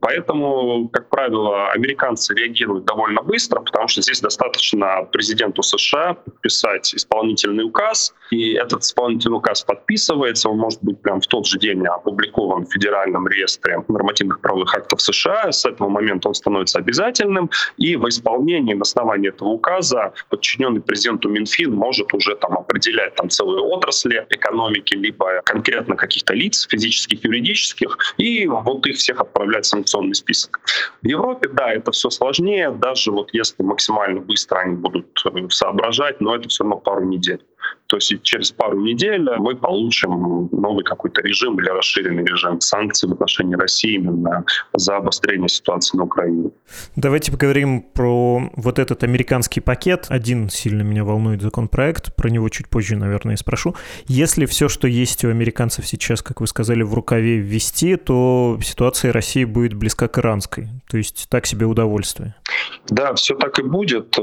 Поэтому, 0.00 0.88
как 0.88 1.08
правило, 1.08 1.70
американцы 1.70 2.34
реагируют 2.34 2.84
довольно 2.84 3.22
быстро, 3.22 3.60
потому 3.60 3.88
что 3.88 4.00
здесь 4.02 4.20
достаточно 4.20 5.08
президенту 5.10 5.62
США 5.62 6.14
подписать 6.14 6.94
исполнительный 6.94 7.64
указ, 7.64 8.14
и 8.30 8.52
этот 8.52 8.82
исполнительный 8.82 9.38
указ 9.38 9.62
подписывается, 9.62 10.50
он 10.50 10.58
может 10.58 10.82
быть 10.82 11.00
прямо 11.00 11.20
в 11.20 11.26
тот 11.26 11.46
же 11.46 11.58
день 11.58 11.84
опубликован 11.86 12.66
в 12.66 12.72
Федеральном 12.72 13.26
реестре 13.28 13.82
нормативных 13.88 14.40
правовых 14.40 14.74
актов 14.74 15.00
США. 15.00 15.50
С 15.50 15.64
этого 15.64 15.88
момента 15.88 16.28
он 16.28 16.34
становится 16.34 16.78
обязательным, 16.78 17.50
и 17.76 17.96
в 17.96 18.08
исполнении 18.08 18.74
на 18.74 18.82
основании 18.82 19.30
этого 19.30 19.48
указа 19.48 20.12
подчиненный 20.28 20.80
президенту 20.80 21.28
Минфин 21.28 21.72
может 21.72 22.14
уже 22.14 22.36
там 22.36 22.56
определять 22.56 23.14
там 23.16 23.30
целые 23.30 23.62
отрасли 23.62 24.26
экономики, 24.30 24.94
либо 24.94 25.42
конкретно 25.44 25.96
каких-то 25.96 26.34
лиц 26.34 26.66
физических, 26.70 27.24
юридических, 27.24 27.96
и 28.18 28.46
вот 28.46 28.86
их 28.86 28.96
всех 28.96 29.20
отправлять 29.20 29.66
санкционный 29.78 30.14
список. 30.14 30.60
В 31.02 31.06
Европе, 31.06 31.48
да, 31.52 31.72
это 31.72 31.92
все 31.92 32.10
сложнее, 32.10 32.70
даже 32.70 33.12
вот 33.12 33.30
если 33.32 33.62
максимально 33.62 34.20
быстро 34.20 34.58
они 34.58 34.76
будут 34.76 35.06
э, 35.24 35.48
соображать, 35.50 36.20
но 36.20 36.34
это 36.34 36.48
все 36.48 36.64
равно 36.64 36.78
пару 36.78 37.04
недель. 37.04 37.44
То 37.88 37.96
есть 37.96 38.22
через 38.22 38.52
пару 38.52 38.78
недель 38.80 39.28
мы 39.38 39.56
получим 39.56 40.48
новый 40.52 40.84
какой-то 40.84 41.22
режим 41.22 41.58
или 41.58 41.68
расширенный 41.70 42.22
режим 42.22 42.60
санкций 42.60 43.08
в 43.08 43.12
отношении 43.12 43.54
России 43.54 43.94
именно 43.94 44.44
за 44.74 44.96
обострение 44.96 45.48
ситуации 45.48 45.96
на 45.96 46.04
Украине. 46.04 46.50
Давайте 46.96 47.32
поговорим 47.32 47.80
про 47.80 48.50
вот 48.54 48.78
этот 48.78 49.04
американский 49.04 49.60
пакет. 49.60 50.04
Один 50.10 50.50
сильно 50.50 50.82
меня 50.82 51.02
волнует 51.02 51.40
законопроект, 51.40 52.14
про 52.14 52.28
него 52.28 52.50
чуть 52.50 52.68
позже, 52.68 52.94
наверное, 52.94 53.36
спрошу. 53.36 53.74
Если 54.06 54.44
все, 54.44 54.68
что 54.68 54.86
есть 54.86 55.24
у 55.24 55.30
американцев 55.30 55.86
сейчас, 55.86 56.20
как 56.20 56.42
вы 56.42 56.46
сказали, 56.46 56.82
в 56.82 56.92
рукаве 56.92 57.38
ввести, 57.38 57.96
то 57.96 58.58
ситуация 58.62 59.12
России 59.14 59.44
будет 59.44 59.72
близка 59.72 60.08
к 60.08 60.18
иранской. 60.18 60.68
То 60.90 60.98
есть 60.98 61.26
так 61.30 61.46
себе 61.46 61.64
удовольствие. 61.64 62.34
Да, 62.88 63.14
все 63.14 63.34
так 63.34 63.58
и 63.58 63.62
будет. 63.62 64.18
Э, 64.18 64.22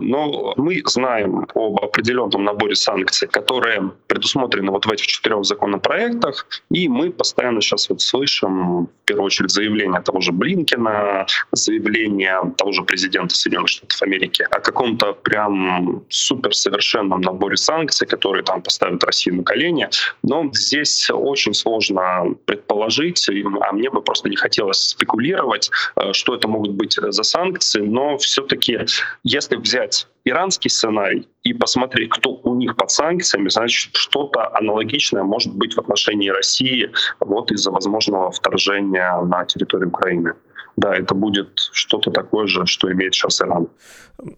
но 0.00 0.54
мы 0.56 0.82
знаем 0.86 1.46
об 1.54 1.84
определенном 1.84 2.44
наборе 2.44 2.74
санкций, 2.74 3.28
которые 3.28 3.90
предусмотрены 4.06 4.70
вот 4.70 4.86
в 4.86 4.90
этих 4.90 5.06
четырех 5.06 5.44
законопроектах, 5.44 6.46
и 6.70 6.88
мы 6.88 7.10
постоянно 7.10 7.60
сейчас 7.60 7.88
вот 7.88 8.00
слышим, 8.00 8.86
в 8.86 8.88
первую 9.04 9.26
очередь, 9.26 9.50
заявление 9.50 10.00
того 10.00 10.20
же 10.20 10.32
Блинкина, 10.32 11.26
заявление 11.52 12.40
того 12.56 12.72
же 12.72 12.82
президента 12.82 13.34
Соединенных 13.34 13.68
Штатов 13.68 14.02
Америки 14.02 14.46
о 14.50 14.60
каком-то 14.60 15.12
прям 15.12 16.02
суперсовершенном 16.08 17.20
наборе 17.20 17.56
санкций, 17.56 18.06
которые 18.06 18.42
там 18.42 18.62
поставят 18.62 19.04
Россию 19.04 19.36
на 19.36 19.42
колени. 19.44 19.88
Но 20.22 20.50
здесь 20.52 21.10
очень 21.10 21.54
сложно 21.54 22.34
предположить, 22.44 23.28
а 23.60 23.72
мне 23.72 23.90
бы 23.90 24.02
просто 24.02 24.28
не 24.28 24.36
хотелось 24.36 24.78
спекулировать, 24.78 25.70
э, 25.96 26.12
что 26.12 26.34
это 26.34 26.48
могут 26.48 26.72
быть 26.72 26.96
за 27.00 27.22
санкции, 27.22 27.59
но 27.74 28.16
все-таки, 28.18 28.78
если 29.22 29.56
взять 29.56 30.06
иранский 30.24 30.70
сценарий 30.70 31.28
и 31.42 31.52
посмотреть, 31.52 32.10
кто 32.10 32.34
у 32.34 32.54
них 32.54 32.76
под 32.76 32.90
санкциями, 32.90 33.48
значит, 33.48 33.96
что-то 33.96 34.54
аналогичное 34.56 35.22
может 35.22 35.54
быть 35.54 35.74
в 35.74 35.78
отношении 35.78 36.28
России 36.28 36.90
вот 37.20 37.50
из-за 37.52 37.70
возможного 37.70 38.30
вторжения 38.30 39.20
на 39.22 39.44
территорию 39.44 39.88
Украины. 39.88 40.34
Да, 40.76 40.94
это 40.94 41.14
будет 41.14 41.58
что-то 41.72 42.10
такое 42.10 42.46
же, 42.46 42.64
что 42.64 42.90
имеет 42.92 43.14
сейчас 43.14 43.42
Иран. 43.42 43.68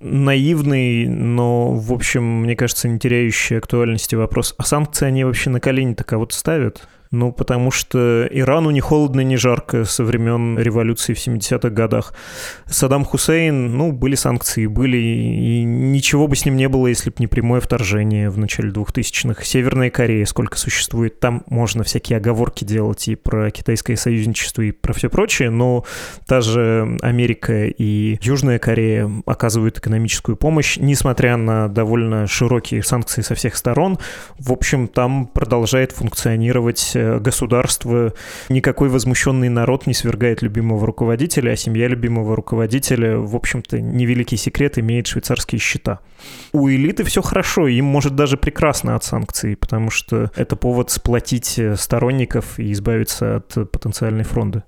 Наивный, 0.01 1.07
но, 1.07 1.73
в 1.75 1.93
общем, 1.93 2.25
мне 2.43 2.57
кажется, 2.57 2.89
не 2.89 2.99
теряющий 2.99 3.59
актуальности 3.59 4.15
вопрос. 4.15 4.55
А 4.59 4.65
санкции 4.65 5.07
они 5.07 5.25
вообще 5.25 5.51
на 5.51 5.61
колени-то 5.61 6.05
кого-то 6.05 6.35
ставят? 6.35 6.89
Ну, 7.13 7.31
потому 7.31 7.71
что 7.71 8.27
Ирану 8.31 8.71
не 8.71 8.81
холодно, 8.81 9.21
не 9.21 9.37
жарко 9.37 9.85
со 9.85 10.03
времен 10.03 10.59
революции 10.59 11.13
в 11.13 11.19
70-х 11.19 11.69
годах. 11.69 12.15
Саддам 12.67 13.05
Хусейн, 13.05 13.77
ну, 13.77 13.93
были 13.93 14.15
санкции, 14.15 14.65
были, 14.65 14.97
и 14.97 15.63
ничего 15.63 16.27
бы 16.27 16.37
с 16.37 16.47
ним 16.47 16.57
не 16.57 16.71
было, 16.71 16.87
если 16.87 17.11
бы 17.11 17.17
не 17.19 17.27
прямое 17.27 17.61
вторжение 17.61 18.31
в 18.31 18.39
начале 18.39 18.71
2000-х. 18.71 19.45
Северная 19.45 19.91
Корея, 19.91 20.25
сколько 20.25 20.57
существует, 20.57 21.21
там 21.21 21.43
можно 21.49 21.85
всякие 21.85 22.17
оговорки 22.17 22.65
делать 22.65 23.07
и 23.09 23.15
про 23.15 23.51
китайское 23.51 23.97
союзничество, 23.97 24.63
и 24.63 24.71
про 24.71 24.95
все 24.95 25.11
прочее, 25.11 25.51
но 25.51 25.85
та 26.27 26.41
же 26.41 26.97
Америка 27.03 27.67
и 27.67 28.19
Южная 28.23 28.59
Корея 28.59 29.11
оказывают 29.27 29.77
экономическую 29.77 30.37
помощь, 30.37 30.79
несмотря 30.79 31.37
на 31.37 31.69
довольно 31.69 32.27
широкие 32.27 32.83
санкции 32.83 33.21
со 33.21 33.35
всех 33.35 33.55
сторон. 33.55 33.99
В 34.39 34.51
общем, 34.51 34.89
там 34.89 35.27
продолжает 35.27 35.93
функционировать 35.93 36.93
э, 36.95 37.02
государство, 37.21 38.15
никакой 38.49 38.89
возмущенный 38.89 39.49
народ 39.49 39.87
не 39.87 39.95
свергает 39.95 40.43
любимого 40.43 40.87
руководителя, 40.87 41.53
а 41.53 41.57
семья 41.57 41.89
любимого 41.89 42.37
руководителя, 42.37 43.17
в 43.19 43.37
общем-то, 43.37 43.81
невеликий 43.81 44.37
секрет, 44.37 44.79
имеет 44.79 45.07
швейцарские 45.07 45.59
счета. 45.59 46.01
У 46.53 46.69
элиты 46.69 47.05
все 47.05 47.23
хорошо, 47.23 47.67
им 47.69 47.85
может 47.85 48.15
даже 48.15 48.37
прекрасно 48.37 48.97
от 48.97 49.05
санкций, 49.05 49.57
потому 49.57 49.91
что 49.91 50.31
это 50.37 50.57
повод 50.57 50.91
сплотить 50.91 51.59
э, 51.59 51.77
сторонников 51.77 52.59
и 52.59 52.73
избавиться 52.73 53.37
от 53.37 53.71
потенциальной 53.71 54.25
фронды. 54.25 54.63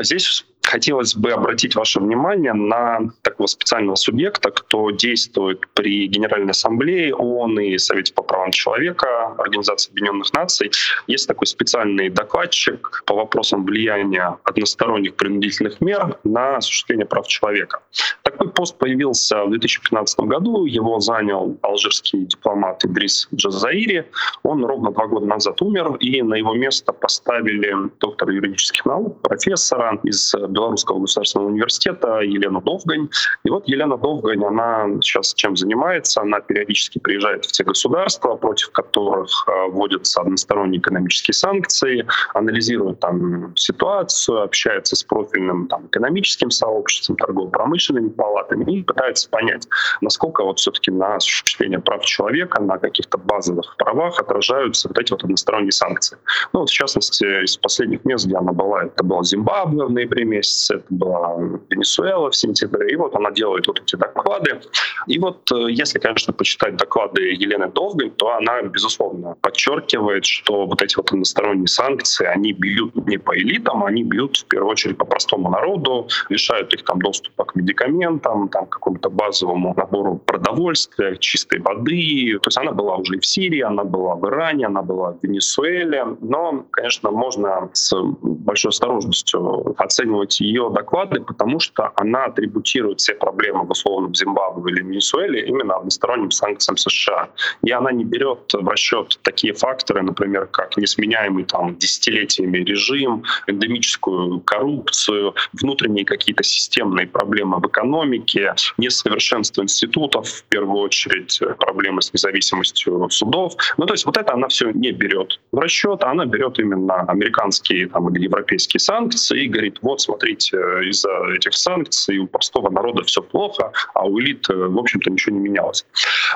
Здесь 0.00 0.44
хотелось 0.70 1.16
бы 1.16 1.32
обратить 1.32 1.74
ваше 1.74 2.00
внимание 2.00 2.52
на 2.52 3.00
такого 3.22 3.46
специального 3.48 3.96
субъекта, 3.96 4.50
кто 4.50 4.90
действует 4.90 5.66
при 5.74 6.06
Генеральной 6.06 6.52
Ассамблее 6.52 7.14
ООН 7.14 7.60
и 7.60 7.78
Совете 7.78 8.14
по 8.14 8.22
правам 8.22 8.52
человека 8.52 9.34
Организации 9.38 9.90
Объединенных 9.90 10.32
Наций. 10.32 10.70
Есть 11.08 11.26
такой 11.26 11.46
специальный 11.46 12.08
докладчик 12.08 13.02
по 13.04 13.14
вопросам 13.14 13.64
влияния 13.64 14.38
односторонних 14.44 15.16
принудительных 15.16 15.80
мер 15.80 16.18
на 16.24 16.58
осуществление 16.58 17.06
прав 17.06 17.26
человека. 17.26 17.80
Такой 18.22 18.48
пост 18.50 18.78
появился 18.78 19.44
в 19.44 19.50
2015 19.50 20.20
году. 20.20 20.66
Его 20.66 21.00
занял 21.00 21.58
алжирский 21.62 22.26
дипломат 22.26 22.84
Идрис 22.84 23.28
Джазаири. 23.34 24.06
Он 24.44 24.64
ровно 24.64 24.92
два 24.92 25.06
года 25.06 25.26
назад 25.26 25.60
умер, 25.62 25.96
и 25.96 26.22
на 26.22 26.34
его 26.34 26.54
место 26.54 26.92
поставили 26.92 27.74
доктора 27.98 28.32
юридических 28.32 28.86
наук, 28.86 29.20
профессора 29.22 29.98
из 30.04 30.34
Белорусского 30.60 31.00
государственного 31.00 31.48
университета 31.48 32.20
Елена 32.20 32.60
Довгань. 32.60 33.08
И 33.44 33.50
вот 33.50 33.66
Елена 33.66 33.96
Довгань, 33.96 34.44
она 34.44 34.86
сейчас 35.00 35.32
чем 35.32 35.56
занимается? 35.56 36.20
Она 36.20 36.40
периодически 36.40 36.98
приезжает 36.98 37.46
в 37.46 37.52
те 37.52 37.64
государства, 37.64 38.36
против 38.36 38.70
которых 38.72 39.30
э, 39.48 39.70
вводятся 39.70 40.20
односторонние 40.20 40.80
экономические 40.80 41.34
санкции, 41.34 42.06
анализирует 42.34 43.00
там 43.00 43.56
ситуацию, 43.56 44.42
общается 44.42 44.96
с 44.96 45.02
профильным 45.02 45.66
там, 45.66 45.86
экономическим 45.86 46.50
сообществом, 46.50 47.16
торгово-промышленными 47.16 48.10
палатами 48.10 48.70
и 48.70 48.82
пытается 48.82 49.30
понять, 49.30 49.66
насколько 50.02 50.44
вот 50.44 50.58
все-таки 50.58 50.90
на 50.90 51.16
осуществление 51.16 51.78
прав 51.78 52.04
человека, 52.04 52.60
на 52.60 52.76
каких-то 52.76 53.16
базовых 53.16 53.76
правах 53.78 54.20
отражаются 54.20 54.88
вот 54.88 54.98
эти 54.98 55.12
вот 55.12 55.24
односторонние 55.24 55.72
санкции. 55.72 56.18
Ну 56.52 56.60
вот 56.60 56.68
в 56.68 56.72
частности, 56.72 57.44
из 57.44 57.56
последних 57.56 58.04
мест, 58.04 58.26
где 58.26 58.36
она 58.36 58.52
была, 58.52 58.84
это 58.84 59.02
была 59.02 59.22
Зимбабве 59.22 59.84
в 59.84 59.90
ноябре 59.90 60.24
месяце, 60.24 60.49
месяце, 60.50 60.74
это 60.76 60.86
была 60.90 61.36
Венесуэла 61.70 62.30
в 62.30 62.36
сентябре, 62.36 62.92
и 62.92 62.96
вот 62.96 63.14
она 63.14 63.30
делает 63.30 63.66
вот 63.66 63.80
эти 63.80 63.96
доклады. 63.96 64.60
И 65.06 65.18
вот 65.18 65.50
э, 65.52 65.70
если, 65.70 65.98
конечно, 65.98 66.32
почитать 66.32 66.76
доклады 66.76 67.22
Елены 67.22 67.68
Довгань, 67.68 68.10
то 68.10 68.30
она, 68.34 68.62
безусловно, 68.62 69.36
подчеркивает, 69.40 70.24
что 70.24 70.66
вот 70.66 70.82
эти 70.82 70.96
вот 70.96 71.10
односторонние 71.12 71.68
санкции, 71.68 72.26
они 72.26 72.52
бьют 72.52 72.94
не 73.06 73.18
по 73.18 73.36
элитам, 73.36 73.84
они 73.84 74.02
бьют 74.02 74.36
в 74.36 74.44
первую 74.46 74.72
очередь 74.72 74.98
по 74.98 75.04
простому 75.04 75.50
народу, 75.50 76.08
лишают 76.28 76.74
их 76.74 76.84
там 76.84 77.00
доступа 77.00 77.44
к 77.44 77.54
медикаментам, 77.54 78.48
там, 78.48 78.66
какому-то 78.66 79.10
базовому 79.10 79.74
набору 79.76 80.16
продовольствия, 80.16 81.16
чистой 81.16 81.60
воды. 81.60 82.38
То 82.42 82.48
есть 82.48 82.58
она 82.58 82.72
была 82.72 82.96
уже 82.96 83.16
и 83.16 83.20
в 83.20 83.26
Сирии, 83.26 83.60
она 83.60 83.84
была 83.84 84.14
в 84.14 84.26
Иране, 84.26 84.66
она 84.66 84.82
была 84.82 85.12
в 85.12 85.22
Венесуэле. 85.22 86.16
Но, 86.20 86.64
конечно, 86.70 87.10
можно 87.10 87.70
с 87.72 87.94
большой 88.22 88.70
осторожностью 88.70 89.74
оценивать 89.78 90.39
ее 90.40 90.70
доклады, 90.70 91.20
потому 91.20 91.60
что 91.60 91.92
она 91.96 92.24
атрибутирует 92.24 93.00
все 93.00 93.14
проблемы 93.14 93.64
в 93.64 93.70
условном 93.70 94.14
Зимбабве 94.14 94.72
или 94.72 94.82
Венесуэле 94.82 95.46
именно 95.46 95.76
односторонним 95.76 96.30
санкциям 96.30 96.76
США. 96.76 97.28
И 97.62 97.70
она 97.70 97.92
не 97.92 98.04
берет 98.04 98.52
в 98.52 98.68
расчет 98.68 99.18
такие 99.22 99.52
факторы, 99.52 100.02
например, 100.02 100.46
как 100.46 100.76
несменяемый 100.76 101.44
там 101.44 101.76
десятилетиями 101.76 102.58
режим, 102.58 103.24
эндемическую 103.46 104.40
коррупцию, 104.40 105.34
внутренние 105.52 106.04
какие-то 106.04 106.42
системные 106.42 107.06
проблемы 107.06 107.58
в 107.58 107.66
экономике, 107.66 108.54
несовершенство 108.78 109.62
институтов, 109.62 110.28
в 110.28 110.44
первую 110.44 110.82
очередь 110.82 111.40
проблемы 111.58 112.02
с 112.02 112.12
независимостью 112.12 113.08
судов. 113.10 113.54
Ну, 113.76 113.86
то 113.86 113.94
есть 113.94 114.06
вот 114.06 114.16
это 114.16 114.34
она 114.34 114.48
все 114.48 114.70
не 114.70 114.92
берет 114.92 115.40
в 115.52 115.58
расчет, 115.58 116.02
а 116.02 116.10
она 116.10 116.24
берет 116.24 116.58
именно 116.58 117.02
американские 117.02 117.88
там, 117.88 118.08
или 118.10 118.24
европейские 118.24 118.80
санкции 118.80 119.44
и 119.44 119.48
говорит, 119.48 119.78
вот 119.82 120.00
смотри, 120.00 120.29
смотрите, 120.30 120.56
из-за 120.88 121.10
этих 121.34 121.54
санкций 121.54 122.18
у 122.18 122.26
простого 122.26 122.70
народа 122.70 123.02
все 123.04 123.22
плохо, 123.22 123.72
а 123.94 124.04
у 124.04 124.20
элит, 124.20 124.48
э, 124.50 124.54
в 124.54 124.78
общем-то, 124.78 125.10
ничего 125.10 125.36
не 125.36 125.42
менялось. 125.42 125.86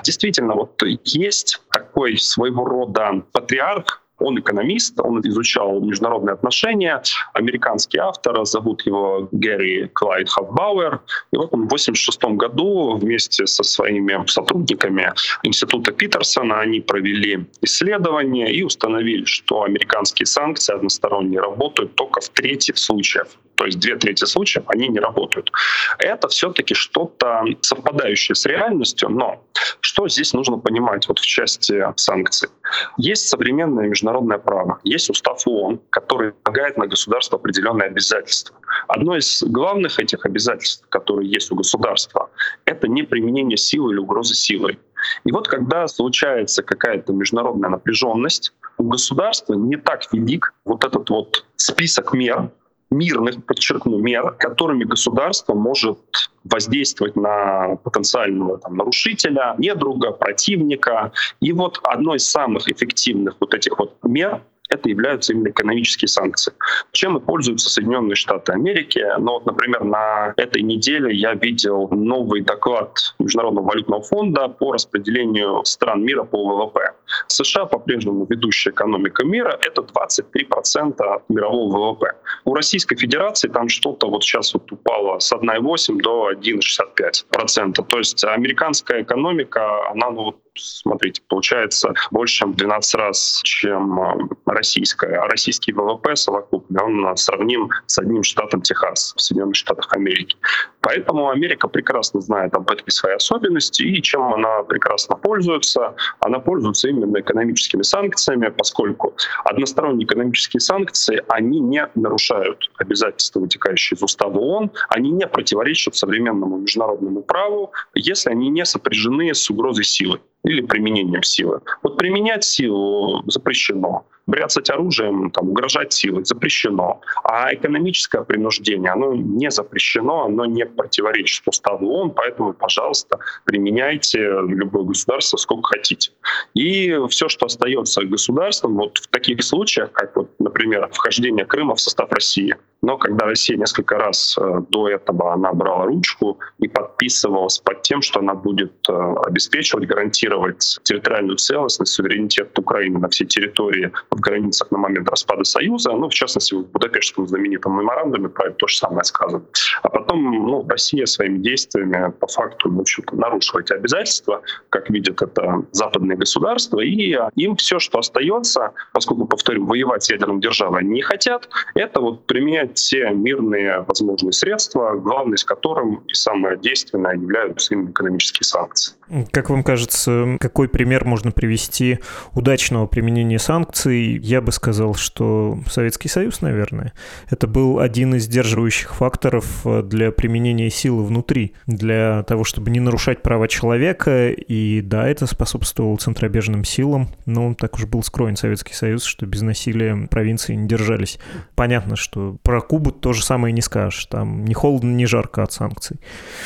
Действительно, 0.05 0.55
вот 0.55 0.83
есть 1.05 1.61
такой 1.71 2.17
своего 2.19 2.65
рода 2.65 3.23
патриарх 3.33 4.05
он 4.19 4.39
экономист, 4.39 5.01
он 5.01 5.21
изучал 5.21 5.81
международные 5.81 6.35
отношения. 6.35 7.03
Американский 7.33 7.99
автор, 7.99 8.45
зовут 8.45 8.87
его 8.87 9.29
Гэри 9.33 9.89
Клайд 9.93 10.29
Хафбауэр. 10.29 11.01
И 11.33 11.37
вот 11.37 11.53
он 11.53 11.63
в 11.63 11.67
1986 11.67 12.23
году 12.37 12.97
вместе 12.97 13.47
со 13.47 13.63
своими 13.63 14.25
сотрудниками 14.27 15.13
Института 15.43 15.93
Питерсона 15.93 16.61
они 16.61 16.81
провели 16.81 17.47
исследование 17.63 18.53
и 18.53 18.63
установили, 18.63 19.25
что 19.25 19.63
американские 19.63 20.27
санкции 20.27 20.75
односторонние 20.75 21.41
работают 21.41 21.95
только 21.97 22.21
в 22.21 22.29
трети 22.29 22.73
случаев 22.77 23.29
то 23.57 23.67
есть 23.67 23.79
две 23.79 23.97
трети 23.97 24.25
случаев, 24.25 24.65
они 24.69 24.89
не 24.89 24.99
работают. 24.99 25.51
Это 25.99 26.29
все-таки 26.29 26.75
что-то 26.75 27.45
совпадающее 27.61 28.35
с 28.35 28.47
реальностью, 28.47 29.09
но 29.09 29.45
что 29.81 30.09
здесь 30.09 30.33
нужно 30.33 30.59
понимать 30.59 31.07
вот 31.09 31.19
в 31.19 31.27
части 31.27 31.85
санкций? 31.97 32.49
Есть 32.97 33.29
современное 33.29 33.87
международное 33.87 34.39
право, 34.39 34.81
есть 34.85 35.11
устав 35.11 35.47
ООН, 35.47 35.81
который 35.91 36.33
предлагает 36.33 36.77
на 36.77 36.87
государство 36.87 37.39
определенные 37.39 37.89
обязательства. 37.89 38.57
Одно 38.89 39.17
из 39.17 39.43
главных 39.43 39.99
этих 39.99 40.27
обязательств, 40.27 40.85
которые 40.89 41.31
есть 41.31 41.51
у 41.53 41.55
государства, 41.55 42.31
это 42.65 42.89
не 42.89 43.03
применение 43.03 43.57
силы 43.57 43.93
или 43.93 43.99
угрозы 43.99 44.35
силой. 44.35 44.79
И 45.25 45.33
вот 45.33 45.49
когда 45.49 45.87
случается 45.87 46.63
какая-то 46.63 47.13
международная 47.13 47.71
напряженность, 47.71 48.53
у 48.79 48.85
государства 48.85 49.55
не 49.55 49.77
так 49.77 50.03
велик 50.13 50.55
вот 50.65 50.85
этот 50.85 51.11
вот 51.11 51.45
список 51.57 52.13
мер, 52.13 52.51
мирных, 52.91 53.45
подчеркну, 53.45 53.99
мер, 53.99 54.33
которыми 54.39 54.85
государство 54.85 55.55
может 55.55 55.99
воздействовать 56.45 57.17
на 57.17 57.77
потенциального 57.77 58.59
там, 58.59 58.77
нарушителя, 58.77 59.55
недруга, 59.59 60.13
противника. 60.13 61.13
И 61.41 61.53
вот 61.53 61.81
одной 61.83 62.17
из 62.17 62.29
самых 62.29 62.69
эффективных 62.69 63.37
вот 63.41 63.55
этих 63.55 63.79
вот 63.79 63.97
мер 64.03 64.43
это 64.71 64.89
являются 64.89 65.33
именно 65.33 65.49
экономические 65.49 66.09
санкции. 66.09 66.53
Чем 66.93 67.17
и 67.17 67.21
пользуются 67.21 67.71
Соединенные 67.71 68.17
Штаты 68.17 68.53
Америки. 68.53 69.05
Ну 69.19 69.33
вот, 69.33 69.47
например, 69.47 69.85
на 69.85 70.33
этой 70.37 70.63
неделе 70.63 71.15
я 71.15 71.35
видел 71.35 71.89
новый 71.91 72.41
доклад 72.41 73.15
Международного 73.19 73.67
валютного 73.67 74.03
фонда 74.03 74.49
по 74.49 74.73
распределению 74.73 75.65
стран 75.65 76.03
мира 76.03 76.25
по 76.25 76.45
ВВП. 76.45 76.93
США 77.27 77.67
по-прежнему 77.67 78.27
ведущая 78.29 78.71
экономика 78.71 79.25
мира, 79.25 79.59
это 79.67 79.83
23% 79.83 81.03
от 81.03 81.29
мирового 81.29 81.93
ВВП. 81.93 82.13
У 82.45 82.55
Российской 82.55 82.97
Федерации 82.97 83.49
там 83.49 83.69
что-то 83.69 84.09
вот 84.09 84.23
сейчас 84.23 84.55
вот 84.55 84.71
упало 84.73 85.19
с 85.19 85.33
1,8 85.33 86.01
до 86.01 86.33
1,65%. 86.33 87.73
То 87.87 87.99
есть 87.99 88.25
американская 88.25 89.03
экономика, 89.03 89.91
она 89.91 90.11
ну, 90.11 90.25
вот 90.25 90.37
смотрите, 90.57 91.23
получается 91.29 91.95
больше, 92.11 92.39
чем 92.39 92.55
12 92.55 92.95
раз, 92.95 93.41
чем 93.45 94.01
э, 94.01 94.29
российская. 94.47 95.17
А 95.17 95.27
российский 95.27 95.73
ВВП 95.73 96.15
совокупный, 96.17 96.83
он 96.83 97.17
сравним 97.17 97.71
с 97.87 97.99
одним 97.99 98.23
штатом 98.23 98.61
Техас 98.63 99.15
в 99.17 99.21
Соединенных 99.21 99.57
Штатах 99.57 99.93
Америки. 99.93 100.37
Поэтому 100.81 101.31
Америка 101.31 101.69
прекрасно 101.69 102.21
знает 102.21 102.55
об 102.55 102.71
этой 102.71 102.91
своей 102.91 103.17
особенности, 103.17 103.83
и 103.83 104.03
чем 104.03 104.33
она 104.35 104.63
прекрасно 104.63 105.17
пользуется, 105.17 105.95
она 106.21 106.39
пользуется 106.39 106.89
именно 106.89 107.04
экономическими 107.13 107.83
санкциями, 107.83 108.49
поскольку 108.49 109.15
односторонние 109.45 110.07
экономические 110.07 110.61
санкции, 110.61 111.23
они 111.29 111.61
не 111.61 111.89
нарушают 111.95 112.71
обязательства, 112.77 113.41
вытекающие 113.41 113.97
из 113.97 114.03
устава 114.03 114.39
ООН, 114.39 114.71
они 114.89 115.11
не 115.11 115.27
противоречат 115.27 115.97
современному 115.97 116.59
международному 116.59 117.23
праву, 117.23 117.73
если 117.95 118.31
они 118.31 118.49
не 118.51 118.65
сопряжены 118.65 119.35
с 119.35 119.51
угрозой 119.51 119.85
силы 119.85 120.21
или 120.45 120.61
применением 120.61 121.23
силы. 121.23 121.61
Вот 121.83 121.97
применять 121.97 122.45
силу 122.45 123.23
запрещено 123.27 124.07
бряцать 124.27 124.71
оружием, 124.71 125.31
там, 125.31 125.51
угрожать 125.51 125.93
силой 125.93 126.25
запрещено. 126.25 127.01
А 127.25 127.53
экономическое 127.55 128.23
принуждение, 128.23 128.91
оно 128.91 129.15
не 129.15 129.51
запрещено, 129.51 130.25
оно 130.25 130.47
не 130.47 130.65
противоречит 130.65 131.47
уставу 131.47 131.89
ООН, 131.91 132.13
поэтому, 132.13 132.53
пожалуйста, 132.55 133.19
применяйте 133.45 134.19
любое 134.19 134.85
государство 134.85 135.37
сколько 135.37 135.69
хотите. 135.69 136.13
И 136.55 136.97
все, 137.09 137.29
что 137.29 137.47
остается 137.47 138.05
государством, 138.05 138.77
вот 138.77 138.99
в 138.99 139.09
таких 139.09 139.43
случаях, 139.43 139.93
как, 139.93 140.17
вот, 140.17 140.31
например, 140.39 140.89
вхождение 140.93 141.45
Крыма 141.45 141.75
в 141.75 141.81
состав 141.81 142.11
России, 142.11 142.57
но 142.85 142.99
когда 142.99 143.25
Россия 143.25 143.57
несколько 143.57 143.97
раз 143.97 144.37
э, 144.39 144.61
до 144.69 144.89
этого 144.89 145.33
она 145.33 145.53
брала 145.55 145.87
ручку 145.87 146.39
и 146.59 146.69
подписывалась 146.69 147.59
под 147.59 147.81
тем, 147.81 148.03
что 148.03 148.21
она 148.21 148.35
будет 148.35 148.75
э, 148.91 148.93
обеспечивать, 149.27 149.87
гарантировать 149.89 150.79
территориальную 150.83 151.39
целостность, 151.39 151.93
суверенитет 151.93 152.59
Украины 152.59 152.99
на 152.99 153.09
всей 153.09 153.27
территории 153.27 153.91
в 154.11 154.21
границах 154.21 154.71
на 154.71 154.79
момент 154.79 155.09
распада 155.09 155.45
Союза, 155.45 155.93
ну, 155.93 156.11
в 156.11 156.15
частности, 156.15 156.55
в 156.55 156.67
Будапештском 156.67 157.27
знаменитом 157.27 157.79
меморандуме 157.79 158.29
про 158.29 158.49
это 158.49 158.57
то 158.57 158.67
же 158.67 158.77
самое 158.77 159.05
сказано. 159.05 159.45
А 159.83 159.89
потом 159.89 160.47
ну, 160.47 160.67
Россия 160.69 161.07
своими 161.07 161.39
действиями 161.39 162.13
по 162.21 162.27
факту, 162.27 162.71
в 162.71 162.79
общем-то, 162.79 163.17
нарушила 163.17 163.61
эти 163.61 163.73
обязательства, 163.73 164.43
как 164.69 164.91
видят 164.91 165.23
это 165.23 165.63
западные 165.73 166.19
государства, 166.19 166.81
и 166.81 167.17
им 167.37 167.57
все, 167.57 167.79
что 167.79 167.99
остается, 167.99 168.73
поскольку, 168.93 169.25
повторю, 169.25 169.65
воевать 169.65 170.05
с 170.05 170.11
ядерной 170.11 170.41
державой 170.41 170.85
не 170.85 171.01
хотят, 171.01 171.49
это 171.75 172.01
вот 172.01 172.27
применять 172.27 172.74
все 172.75 173.11
мирные 173.11 173.81
возможные 173.81 174.33
средства, 174.33 174.95
главное 174.97 175.37
из 175.37 175.45
которых 175.45 176.03
и 176.09 176.15
самое 176.15 176.59
действенное 176.59 177.15
являются 177.15 177.75
именно 177.75 177.91
экономические 177.91 178.45
санкции. 178.45 178.95
Как 179.31 179.51
вам 179.51 179.63
кажется, 179.63 180.37
какой 180.41 180.69
пример 180.69 181.05
можно 181.05 181.31
привести 181.31 181.99
удачного 182.33 182.87
применения 182.87 183.39
санкций? 183.39 184.19
Я 184.19 184.41
бы 184.41 184.53
сказал, 184.53 184.95
что 184.95 185.59
Советский 185.69 186.09
Союз, 186.09 186.41
наверное, 186.41 186.93
это 187.31 187.47
был 187.47 187.79
один 187.79 188.15
из 188.15 188.25
сдерживающих 188.25 188.95
факторов 188.95 189.65
для 189.65 190.11
применения 190.11 190.71
силы 190.71 191.05
внутри, 191.05 191.55
для 191.67 192.23
того, 192.25 192.45
чтобы 192.45 192.71
не 192.71 192.81
нарушать 192.81 193.23
права 193.23 193.49
человека. 193.49 194.31
И 194.31 194.81
да, 194.81 195.07
это 195.09 195.27
способствовало 195.27 195.97
центробежным 195.97 196.65
силам, 196.65 197.09
но 197.27 197.55
так 197.55 197.75
уж 197.75 197.85
был 197.85 198.03
скроен 198.03 198.37
Советский 198.37 198.75
Союз, 198.75 199.05
что 199.05 199.27
без 199.27 199.43
насилия 199.43 200.09
провинции 200.11 200.55
не 200.55 200.67
держались. 200.67 201.19
Понятно, 201.55 201.97
что 201.97 202.37
про 202.55 202.61
Кубу 202.61 202.93
то 202.93 203.13
же 203.13 203.25
самое 203.25 203.53
не 203.53 203.63
скажешь. 203.63 204.07
Там 204.07 204.45
не 204.45 204.55
холодно, 204.55 204.95
не 204.95 205.07
жарко 205.07 205.43
от 205.43 205.51
санкций. 205.51 205.99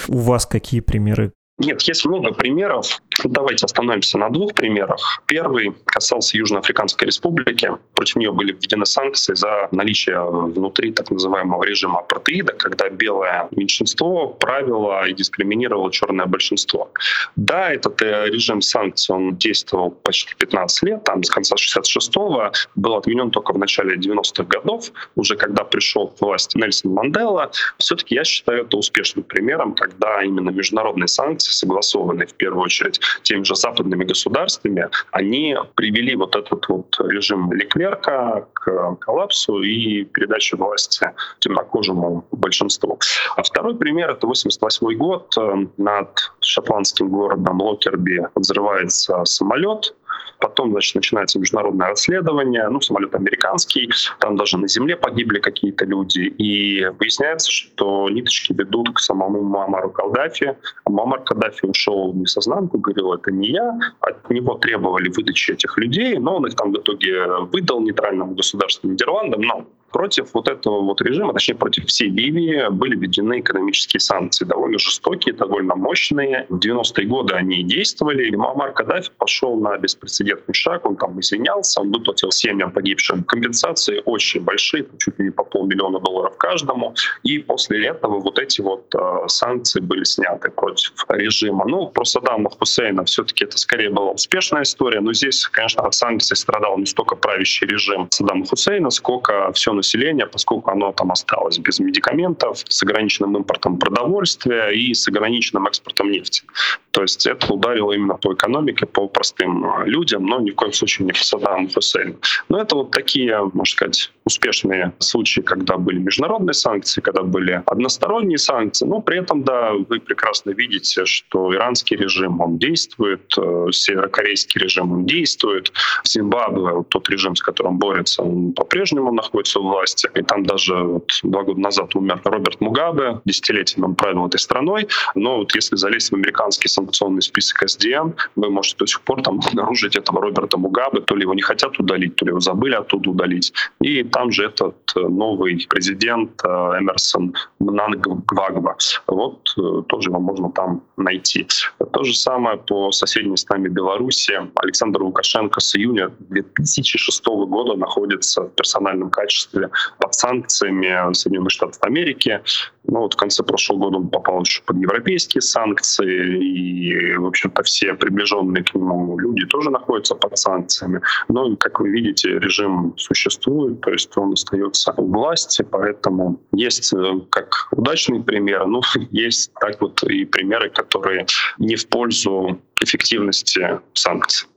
У 0.08 0.16
вас 0.16 0.46
какие 0.46 0.80
примеры 0.80 1.34
нет, 1.58 1.82
есть 1.82 2.04
много 2.06 2.32
примеров. 2.32 3.02
Давайте 3.24 3.64
остановимся 3.64 4.16
на 4.16 4.30
двух 4.30 4.54
примерах. 4.54 5.22
Первый 5.26 5.74
касался 5.86 6.36
Южноафриканской 6.36 7.06
республики. 7.06 7.72
Против 7.94 8.14
нее 8.16 8.30
были 8.30 8.52
введены 8.52 8.86
санкции 8.86 9.34
за 9.34 9.68
наличие 9.72 10.20
внутри 10.24 10.92
так 10.92 11.10
называемого 11.10 11.64
режима 11.64 11.98
апартеида, 11.98 12.52
когда 12.52 12.88
белое 12.88 13.48
меньшинство 13.50 14.28
правило 14.28 15.04
и 15.08 15.14
дискриминировало 15.14 15.90
черное 15.90 16.26
большинство. 16.26 16.92
Да, 17.34 17.72
этот 17.72 18.00
э, 18.02 18.26
режим 18.26 18.60
санкций, 18.60 19.16
он 19.16 19.36
действовал 19.36 19.90
почти 19.90 20.36
15 20.36 20.82
лет, 20.84 21.02
там 21.02 21.24
с 21.24 21.30
конца 21.30 21.56
66-го, 21.56 22.52
был 22.76 22.94
отменен 22.94 23.32
только 23.32 23.52
в 23.52 23.58
начале 23.58 23.96
90-х 23.96 24.44
годов, 24.44 24.92
уже 25.16 25.34
когда 25.34 25.64
пришел 25.64 26.06
к 26.06 26.20
власти 26.20 26.56
Нельсон 26.56 26.92
Мандела. 26.92 27.50
Все-таки 27.78 28.14
я 28.14 28.22
считаю 28.22 28.62
это 28.62 28.76
успешным 28.76 29.24
примером, 29.24 29.74
когда 29.74 30.22
именно 30.22 30.50
международные 30.50 31.08
санкции 31.08 31.47
согласованные 31.52 32.26
в 32.26 32.34
первую 32.34 32.64
очередь 32.64 33.00
теми 33.22 33.44
же 33.44 33.54
западными 33.54 34.04
государствами, 34.04 34.88
они 35.10 35.56
привели 35.74 36.16
вот 36.16 36.36
этот 36.36 36.68
вот 36.68 36.96
режим 37.00 37.52
Леклерка 37.52 38.46
к 38.52 38.96
коллапсу 39.00 39.60
и 39.62 40.04
передаче 40.04 40.56
власти 40.56 41.10
темнокожему 41.40 42.24
большинству. 42.32 42.98
А 43.36 43.42
второй 43.42 43.76
пример— 43.76 44.10
это 44.12 44.26
88 44.26 44.96
год. 44.96 45.34
Над 45.76 46.32
шотландским 46.40 47.08
городом 47.08 47.60
Локерби 47.60 48.26
взрывается 48.34 49.24
самолет, 49.24 49.94
Потом, 50.38 50.70
значит, 50.72 50.94
начинается 50.94 51.38
международное 51.38 51.88
расследование, 51.88 52.68
ну, 52.68 52.80
самолет 52.80 53.14
американский, 53.14 53.90
там 54.18 54.36
даже 54.36 54.58
на 54.58 54.68
земле 54.68 54.96
погибли 54.96 55.40
какие-то 55.40 55.84
люди, 55.84 56.20
и 56.20 56.86
выясняется, 56.98 57.50
что 57.50 58.08
ниточки 58.08 58.52
ведут 58.52 58.94
к 58.94 59.00
самому 59.00 59.42
Муамару 59.42 59.90
Каддафи. 59.90 60.56
А 60.84 60.90
Муаммар 60.90 61.22
Каддафи 61.24 61.66
ушел 61.66 62.12
в 62.12 62.16
несознанку, 62.16 62.78
говорил, 62.78 63.12
это 63.12 63.30
не 63.30 63.50
я, 63.50 63.78
от 64.00 64.30
него 64.30 64.54
требовали 64.54 65.08
выдачи 65.08 65.52
этих 65.52 65.76
людей, 65.78 66.18
но 66.18 66.36
он 66.36 66.46
их 66.46 66.54
там 66.54 66.72
в 66.72 66.76
итоге 66.76 67.26
выдал 67.52 67.80
нейтральному 67.80 68.34
государству 68.34 68.88
Нидерландам, 68.88 69.42
но 69.42 69.66
Против 69.90 70.34
вот 70.34 70.48
этого 70.48 70.82
вот 70.82 71.00
режима, 71.00 71.32
точнее 71.32 71.54
против 71.54 71.86
всей 71.86 72.10
Ливии, 72.10 72.68
были 72.70 72.96
введены 72.96 73.40
экономические 73.40 74.00
санкции, 74.00 74.44
довольно 74.44 74.78
жестокие, 74.78 75.34
довольно 75.34 75.74
мощные. 75.74 76.46
В 76.48 76.58
90-е 76.58 77.06
годы 77.06 77.34
они 77.34 77.62
действовали. 77.62 78.28
И 78.28 78.36
Муаммар 78.36 78.72
Каддафи 78.72 79.10
пошел 79.16 79.56
на 79.56 79.76
беспрецедентный 79.78 80.54
шаг, 80.54 80.84
он 80.86 80.96
там 80.96 81.18
извинялся, 81.20 81.80
он 81.80 81.92
выплатил 81.92 82.30
семьям 82.30 82.70
погибшим 82.70 83.24
компенсации 83.24 84.02
очень 84.04 84.42
большие, 84.42 84.86
чуть 84.98 85.18
ли 85.18 85.26
не 85.26 85.30
по 85.30 85.44
полмиллиона 85.44 86.00
долларов 86.00 86.36
каждому. 86.36 86.94
И 87.22 87.38
после 87.38 87.86
этого 87.86 88.20
вот 88.20 88.38
эти 88.38 88.60
вот 88.60 88.94
э, 88.94 89.28
санкции 89.28 89.80
были 89.80 90.04
сняты 90.04 90.50
против 90.50 90.92
режима. 91.08 91.64
Ну, 91.66 91.88
про 91.88 92.04
Саддама 92.04 92.50
Хусейна 92.50 93.04
все-таки 93.04 93.44
это 93.44 93.58
скорее 93.58 93.90
была 93.90 94.10
успешная 94.12 94.62
история, 94.62 95.00
но 95.00 95.12
здесь, 95.12 95.46
конечно, 95.46 95.82
от 95.82 95.94
санкций 95.94 96.36
страдал 96.36 96.78
не 96.78 96.86
столько 96.86 97.16
правящий 97.16 97.66
режим 97.66 98.08
Саддама 98.10 98.44
Хусейна, 98.46 98.90
сколько 98.90 99.52
все 99.52 99.72
населения, 99.78 100.26
поскольку 100.26 100.70
оно 100.70 100.92
там 100.92 101.10
осталось 101.10 101.58
без 101.58 101.80
медикаментов, 101.80 102.58
с 102.68 102.82
ограниченным 102.82 103.36
импортом 103.36 103.78
продовольствия 103.78 104.70
и 104.70 104.94
с 104.94 105.08
ограниченным 105.08 105.66
экспортом 105.66 106.10
нефти. 106.10 106.42
То 106.90 107.02
есть 107.02 107.26
это 107.26 107.52
ударило 107.52 107.92
именно 107.92 108.14
по 108.14 108.34
экономике, 108.34 108.86
по 108.86 109.08
простым 109.08 109.64
а, 109.64 109.84
людям, 109.84 110.26
но 110.26 110.40
ни 110.40 110.50
в 110.50 110.54
коем 110.54 110.72
случае 110.72 111.06
не 111.06 111.12
по 111.12 111.24
Саддаму 111.24 111.68
Хусейну. 111.68 112.16
Но 112.48 112.60
это 112.60 112.76
вот 112.76 112.90
такие, 112.90 113.38
можно 113.52 113.72
сказать, 113.72 114.12
успешные 114.28 114.92
случаи, 114.98 115.40
когда 115.40 115.76
были 115.78 115.98
международные 115.98 116.54
санкции, 116.54 117.00
когда 117.00 117.22
были 117.22 117.62
односторонние 117.66 118.38
санкции. 118.38 118.86
Но 118.86 119.00
при 119.00 119.18
этом, 119.18 119.42
да, 119.42 119.72
вы 119.72 120.00
прекрасно 120.00 120.50
видите, 120.50 121.04
что 121.06 121.54
иранский 121.54 121.96
режим, 121.96 122.40
он 122.40 122.58
действует, 122.58 123.32
э, 123.38 123.66
северокорейский 123.72 124.60
режим, 124.60 124.92
он 124.92 125.06
действует. 125.06 125.72
Зимбабве, 126.04 126.72
вот 126.72 126.88
тот 126.90 127.08
режим, 127.08 127.36
с 127.36 127.42
которым 127.42 127.78
борется, 127.78 128.22
он 128.22 128.52
по-прежнему 128.52 129.12
находится 129.12 129.60
у 129.60 129.62
власти. 129.62 130.08
И 130.14 130.22
там 130.22 130.44
даже 130.44 130.74
вот 130.76 131.10
два 131.22 131.42
года 131.42 131.60
назад 131.60 131.96
умер 131.96 132.20
Роберт 132.24 132.60
Мугабе, 132.60 133.20
десятилетиями 133.24 133.86
он 133.86 133.94
правил 133.94 134.26
этой 134.26 134.38
страной. 134.38 134.88
Но 135.14 135.38
вот 135.38 135.54
если 135.54 135.76
залезть 135.76 136.10
в 136.10 136.14
американский 136.14 136.68
санкционный 136.68 137.22
список 137.22 137.64
SDN, 137.64 138.14
вы 138.36 138.50
можете 138.50 138.76
до 138.78 138.86
сих 138.86 139.00
пор 139.00 139.22
там 139.22 139.40
обнаружить 139.46 139.96
этого 139.96 140.20
Роберта 140.20 140.58
Мугабе, 140.58 141.00
то 141.00 141.16
ли 141.16 141.22
его 141.22 141.34
не 141.34 141.42
хотят 141.42 141.78
удалить, 141.80 142.16
то 142.16 142.26
ли 142.26 142.30
его 142.30 142.40
забыли 142.40 142.74
оттуда 142.74 143.10
удалить. 143.10 143.52
И 143.80 144.02
там 144.18 144.32
же 144.32 144.46
этот 144.46 144.74
э, 144.96 145.00
новый 145.00 145.64
президент 145.70 146.40
э, 146.42 146.48
Эмерсон 146.48 147.34
Мнангвагва. 147.60 148.76
Вот 149.06 149.54
э, 149.56 149.82
тоже 149.86 150.10
его 150.10 150.18
можно 150.18 150.50
там 150.50 150.82
найти. 150.96 151.46
То 151.92 152.02
же 152.02 152.16
самое 152.16 152.56
по 152.56 152.90
соседней 152.90 153.36
с 153.36 153.48
нами 153.48 153.68
Беларуси. 153.68 154.34
Александр 154.56 155.02
Лукашенко 155.02 155.60
с 155.60 155.76
июня 155.76 156.10
2006 156.18 157.24
года 157.26 157.76
находится 157.76 158.42
в 158.42 158.48
персональном 158.48 159.10
качестве 159.10 159.70
под 160.00 160.14
санкциями 160.14 161.14
Соединенных 161.14 161.52
Штатов 161.52 161.78
Америки. 161.82 162.42
Ну, 162.88 163.00
вот 163.00 163.14
в 163.14 163.16
конце 163.16 163.42
прошлого 163.42 163.78
года 163.78 163.96
он 163.98 164.08
попал 164.08 164.40
еще 164.40 164.62
под 164.62 164.78
европейские 164.78 165.42
санкции, 165.42 166.38
и, 166.38 167.16
в 167.16 167.26
общем-то, 167.26 167.62
все 167.62 167.94
приближенные 167.94 168.64
к 168.64 168.74
нему 168.74 169.18
люди 169.18 169.44
тоже 169.46 169.70
находятся 169.70 170.14
под 170.14 170.38
санкциями. 170.38 171.02
Но, 171.28 171.54
как 171.56 171.80
вы 171.80 171.90
видите, 171.90 172.38
режим 172.38 172.94
существует, 172.96 173.82
то 173.82 173.90
есть 173.90 174.16
он 174.16 174.32
остается 174.32 174.92
у 174.96 175.06
власти, 175.06 175.62
поэтому 175.70 176.40
есть 176.52 176.94
э, 176.94 177.20
как 177.28 177.68
удачные 177.72 178.22
примеры, 178.22 178.66
ну, 178.66 178.80
есть 179.10 179.52
так 179.60 179.80
вот 179.82 180.02
и 180.04 180.24
примеры, 180.24 180.70
которые 180.70 181.26
не 181.58 181.76
в 181.76 181.86
пользу 181.88 182.58
эффективности 182.80 183.80
санкций. 183.92 184.48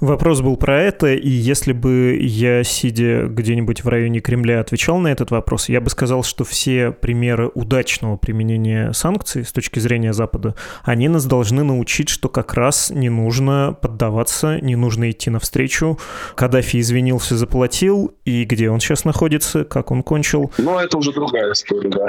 Вопрос 0.00 0.40
был 0.40 0.56
про 0.56 0.82
это, 0.82 1.12
и 1.14 1.28
если 1.28 1.72
бы 1.72 2.18
я, 2.20 2.64
сидя 2.64 3.26
где-нибудь 3.26 3.84
в 3.84 3.88
районе 3.88 4.20
Кремля, 4.20 4.60
отвечал 4.60 4.98
на 4.98 5.08
этот 5.08 5.30
вопрос, 5.30 5.68
я 5.68 5.80
бы 5.80 5.90
сказал, 5.90 6.22
что 6.22 6.44
все 6.44 6.90
примеры 6.90 7.50
удачного 7.54 8.16
применения 8.16 8.92
санкций 8.92 9.44
с 9.44 9.52
точки 9.52 9.78
зрения 9.78 10.12
Запада, 10.12 10.54
они 10.82 11.08
нас 11.08 11.26
должны 11.26 11.62
научить, 11.62 12.08
что 12.08 12.28
как 12.28 12.54
раз 12.54 12.90
не 12.90 13.10
нужно 13.10 13.76
поддаваться, 13.80 14.60
не 14.60 14.76
нужно 14.76 15.10
идти 15.10 15.30
навстречу. 15.30 15.98
Каддафи 16.34 16.80
извинился, 16.80 17.36
заплатил, 17.36 18.14
и 18.24 18.44
где 18.44 18.70
он 18.70 18.80
сейчас 18.80 19.04
находится, 19.04 19.64
как 19.64 19.90
он 19.90 20.02
кончил. 20.02 20.52
Ну, 20.58 20.78
это 20.78 20.98
уже 20.98 21.12
другая 21.12 21.52
история, 21.52 21.90
да. 21.90 22.06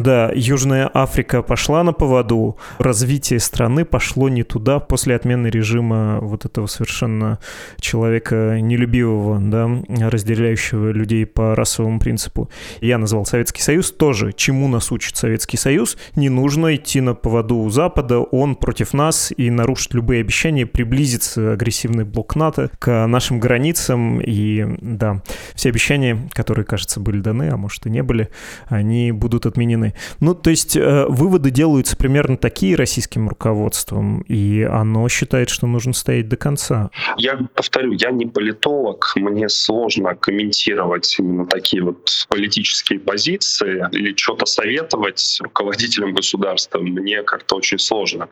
Да, 0.00 0.32
Южная 0.34 0.90
Африка 0.92 1.42
пошла 1.42 1.82
на 1.82 1.92
поводу, 1.92 2.56
развитие 2.78 3.38
страны 3.38 3.84
пошло 3.84 4.28
не 4.28 4.42
туда 4.42 4.80
после 4.80 5.14
отмены 5.14 5.48
режима 5.48 6.18
вот 6.20 6.44
этого 6.44 6.66
совершенно 6.66 7.01
совершенно 7.02 7.38
человека 7.80 8.60
нелюбивого, 8.60 9.40
да, 9.40 9.68
разделяющего 9.88 10.90
людей 10.90 11.26
по 11.26 11.54
расовому 11.54 11.98
принципу. 11.98 12.48
Я 12.80 12.98
назвал 12.98 13.26
Советский 13.26 13.62
Союз 13.62 13.90
тоже. 13.90 14.32
Чему 14.32 14.68
нас 14.68 14.92
учит 14.92 15.16
Советский 15.16 15.56
Союз? 15.56 15.96
Не 16.14 16.28
нужно 16.28 16.76
идти 16.76 17.00
на 17.00 17.14
поводу 17.14 17.56
у 17.56 17.70
Запада, 17.70 18.20
он 18.20 18.54
против 18.54 18.92
нас 18.94 19.32
и 19.36 19.50
нарушит 19.50 19.94
любые 19.94 20.20
обещания, 20.20 20.66
приблизится 20.66 21.52
агрессивный 21.52 22.04
блок 22.04 22.36
НАТО 22.36 22.70
к 22.78 23.06
нашим 23.06 23.40
границам. 23.40 24.20
И 24.20 24.64
да, 24.80 25.22
все 25.54 25.70
обещания, 25.70 26.28
которые, 26.32 26.64
кажется, 26.64 27.00
были 27.00 27.20
даны, 27.20 27.50
а 27.50 27.56
может 27.56 27.86
и 27.86 27.90
не 27.90 28.02
были, 28.02 28.28
они 28.66 29.12
будут 29.12 29.46
отменены. 29.46 29.94
Ну, 30.20 30.34
то 30.34 30.50
есть 30.50 30.76
э, 30.76 31.06
выводы 31.08 31.50
делаются 31.50 31.96
примерно 31.96 32.36
такие 32.36 32.76
российским 32.76 33.28
руководством, 33.28 34.20
и 34.28 34.62
оно 34.62 35.08
считает, 35.08 35.48
что 35.48 35.66
нужно 35.66 35.92
стоять 35.92 36.28
до 36.28 36.36
конца. 36.36 36.90
Я 37.16 37.38
повторю, 37.54 37.92
я 37.92 38.10
не 38.10 38.26
политолог, 38.26 39.12
мне 39.16 39.48
сложно 39.48 40.14
комментировать 40.14 41.16
именно 41.18 41.46
такие 41.46 41.82
вот 41.82 42.26
политические 42.28 43.00
позиции 43.00 43.86
или 43.92 44.14
что-то 44.16 44.46
советовать 44.46 45.38
руководителям 45.40 46.14
государства. 46.14 46.78
Мне 46.80 47.22
как-то 47.22 47.56
очень 47.56 47.78
сложно. 47.78 48.28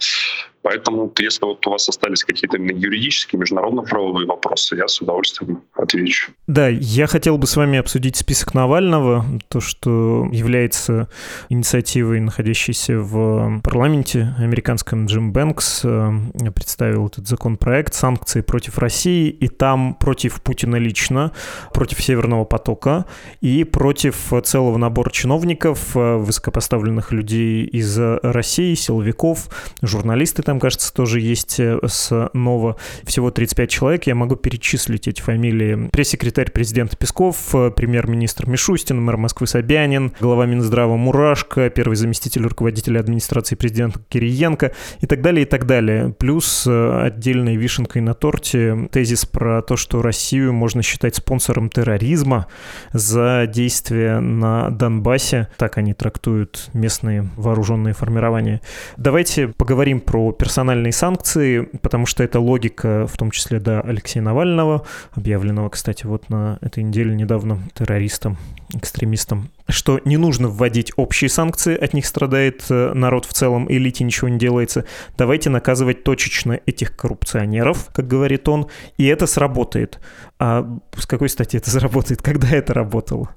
Поэтому, 0.62 1.10
если 1.18 1.44
вот 1.44 1.66
у 1.66 1.70
вас 1.70 1.88
остались 1.88 2.22
какие-то 2.22 2.58
юридические, 2.58 3.40
международно-правовые 3.40 4.26
вопросы, 4.26 4.76
я 4.76 4.88
с 4.88 5.00
удовольствием 5.00 5.62
отвечу. 5.74 6.32
Да, 6.46 6.68
я 6.68 7.06
хотел 7.06 7.38
бы 7.38 7.46
с 7.46 7.56
вами 7.56 7.78
обсудить 7.78 8.16
список 8.16 8.52
Навального, 8.52 9.24
то, 9.48 9.60
что 9.60 10.28
является 10.30 11.08
инициативой, 11.48 12.20
находящейся 12.20 12.98
в 12.98 13.60
парламенте 13.62 14.34
американском. 14.38 15.06
Джим 15.06 15.32
Бэнкс 15.32 15.82
э, 15.84 16.10
представил 16.54 17.06
этот 17.06 17.26
законопроект 17.26 17.94
«Санкции 17.94 18.42
против 18.50 18.78
России», 18.78 19.28
и 19.28 19.46
там 19.46 19.94
против 19.94 20.42
Путина 20.42 20.74
лично, 20.74 21.30
против 21.72 22.02
Северного 22.02 22.44
потока 22.44 23.06
и 23.40 23.62
против 23.62 24.32
целого 24.42 24.76
набора 24.76 25.10
чиновников, 25.10 25.96
э, 25.96 26.16
высокопоставленных 26.16 27.12
людей 27.12 27.64
из 27.64 27.96
России, 27.96 28.74
силовиков, 28.74 29.48
журналисты 29.82 30.42
там, 30.42 30.58
кажется, 30.58 30.92
тоже 30.92 31.20
есть 31.20 31.60
э, 31.60 31.78
с 31.86 32.30
Нова. 32.32 32.76
Всего 33.04 33.30
35 33.30 33.70
человек. 33.70 34.06
Я 34.08 34.16
могу 34.16 34.34
перечислить 34.34 35.06
эти 35.06 35.20
фамилии. 35.20 35.88
Пресс-секретарь 35.92 36.50
президента 36.50 36.96
Песков, 36.96 37.54
э, 37.54 37.70
премьер-министр 37.70 38.48
Мишустин, 38.48 39.00
мэр 39.00 39.16
Москвы 39.16 39.46
Собянин, 39.46 40.12
глава 40.20 40.46
Минздрава 40.46 40.96
Мурашко, 40.96 41.70
первый 41.70 41.94
заместитель 41.94 42.42
руководителя 42.42 42.98
администрации 42.98 43.54
президента 43.54 44.00
Кириенко 44.08 44.72
и 45.00 45.06
так 45.06 45.22
далее, 45.22 45.42
и 45.42 45.48
так 45.48 45.66
далее. 45.66 46.12
Плюс 46.18 46.66
отдельной 46.66 47.54
вишенкой 47.54 48.02
на 48.02 48.14
торте 48.40 48.88
тезис 48.90 49.26
про 49.26 49.62
то, 49.62 49.76
что 49.76 50.02
Россию 50.02 50.52
можно 50.52 50.82
считать 50.82 51.16
спонсором 51.16 51.68
терроризма 51.68 52.46
за 52.92 53.46
действия 53.46 54.20
на 54.20 54.70
Донбассе. 54.70 55.48
Так 55.56 55.78
они 55.78 55.92
трактуют 55.92 56.70
местные 56.72 57.28
вооруженные 57.36 57.94
формирования. 57.94 58.60
Давайте 58.96 59.48
поговорим 59.48 60.00
про 60.00 60.32
персональные 60.32 60.92
санкции, 60.92 61.68
потому 61.82 62.06
что 62.06 62.22
это 62.22 62.40
логика, 62.40 63.06
в 63.06 63.16
том 63.16 63.30
числе, 63.30 63.60
да, 63.60 63.80
Алексея 63.80 64.22
Навального, 64.22 64.86
объявленного, 65.12 65.68
кстати, 65.68 66.06
вот 66.06 66.30
на 66.30 66.58
этой 66.62 66.82
неделе 66.82 67.14
недавно 67.14 67.58
террористом, 67.74 68.38
экстремистом, 68.74 69.50
что 69.68 70.00
не 70.04 70.16
нужно 70.16 70.48
вводить 70.48 70.92
общие 70.96 71.28
санкции, 71.28 71.76
от 71.76 71.92
них 71.94 72.06
страдает 72.06 72.64
э, 72.70 72.92
народ 72.94 73.24
в 73.24 73.32
целом, 73.32 73.70
элите 73.70 74.04
ничего 74.04 74.28
не 74.28 74.38
делается. 74.38 74.84
Давайте 75.16 75.50
наказывать 75.50 76.04
точечно 76.04 76.60
этих 76.66 76.96
коррупционеров, 76.96 77.88
как 77.92 78.08
говорит 78.38 78.70
и 78.96 79.06
это 79.06 79.26
сработает. 79.26 80.00
А 80.38 80.64
с 80.96 81.06
какой 81.06 81.28
стати 81.28 81.56
это 81.56 81.70
заработает? 81.70 82.22
Когда 82.22 82.48
это 82.48 82.74
работало? 82.74 83.34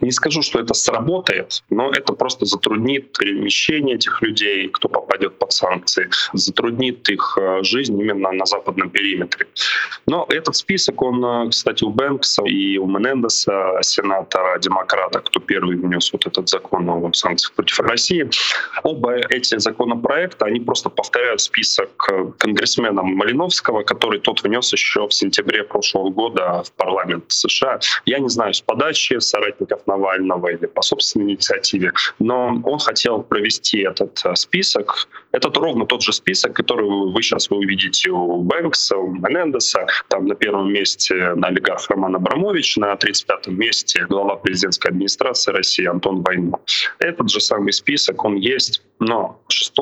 Не 0.00 0.12
скажу, 0.12 0.42
что 0.42 0.60
это 0.60 0.74
сработает, 0.74 1.62
но 1.70 1.90
это 1.90 2.12
просто 2.12 2.46
затруднит 2.46 3.16
перемещение 3.18 3.96
этих 3.96 4.22
людей, 4.22 4.68
кто 4.68 4.88
попадет 4.88 5.38
под 5.38 5.52
санкции, 5.52 6.08
затруднит 6.32 7.08
их 7.08 7.38
э, 7.40 7.62
жизнь 7.62 7.98
именно 8.00 8.32
на 8.32 8.46
западном 8.46 8.90
периметре. 8.90 9.46
Но 10.06 10.26
этот 10.28 10.56
список, 10.56 11.02
он, 11.02 11.24
э, 11.24 11.50
кстати, 11.50 11.84
у 11.84 11.90
Бэнкса 11.90 12.44
и 12.44 12.78
у 12.78 12.86
Менендеса, 12.86 13.78
сенатора, 13.82 14.58
демократа, 14.58 15.20
кто 15.20 15.40
первый 15.40 15.76
внес 15.76 16.12
вот 16.12 16.26
этот 16.26 16.48
закон 16.48 16.88
о 16.88 17.12
санкциях 17.12 17.52
против 17.54 17.80
России, 17.80 18.30
оба 18.82 19.16
эти 19.28 19.58
законопроекта, 19.58 20.46
они 20.46 20.60
просто 20.60 20.88
повторяют 20.88 21.40
список 21.40 21.90
э, 22.10 22.32
конгрессмена 22.38 23.02
Малиновского, 23.02 23.82
который 23.82 24.20
тот 24.20 24.42
внес 24.42 24.72
еще 24.72 25.06
в 25.08 25.12
сентябре 25.12 25.64
прошлого 25.64 26.10
года 26.10 26.62
в 26.62 26.72
парламент 26.72 27.24
США. 27.28 27.80
Я 28.06 28.18
не 28.18 28.28
знаю, 28.28 28.54
с 28.54 28.60
подачи 28.60 29.18
соратников 29.18 29.63
соратников 29.64 29.86
Навального 29.86 30.48
или 30.48 30.66
по 30.66 30.82
собственной 30.82 31.32
инициативе, 31.32 31.92
но 32.18 32.60
он 32.64 32.78
хотел 32.78 33.22
провести 33.22 33.80
этот 33.80 34.20
э, 34.24 34.34
список. 34.34 35.08
Это 35.32 35.50
ровно 35.60 35.86
тот 35.86 36.02
же 36.02 36.12
список, 36.12 36.52
который 36.54 36.86
вы 36.86 37.22
сейчас 37.22 37.50
вы 37.50 37.58
увидите 37.58 38.10
у 38.10 38.42
Бэнкса, 38.42 38.96
у 38.96 39.12
Менендеса. 39.12 39.86
Там 40.08 40.26
на 40.26 40.34
первом 40.34 40.72
месте 40.72 41.34
на 41.34 41.48
олигарх 41.48 41.90
Роман 41.90 42.16
Абрамович, 42.16 42.76
на 42.76 42.92
35-м 42.94 43.58
месте 43.58 44.06
глава 44.08 44.36
президентской 44.36 44.88
администрации 44.88 45.52
России 45.52 45.86
Антон 45.86 46.22
Войнов. 46.22 46.60
Этот 46.98 47.30
же 47.30 47.40
самый 47.40 47.72
список, 47.72 48.24
он 48.24 48.36
есть 48.36 48.82
но 48.98 49.40
6 49.48 49.74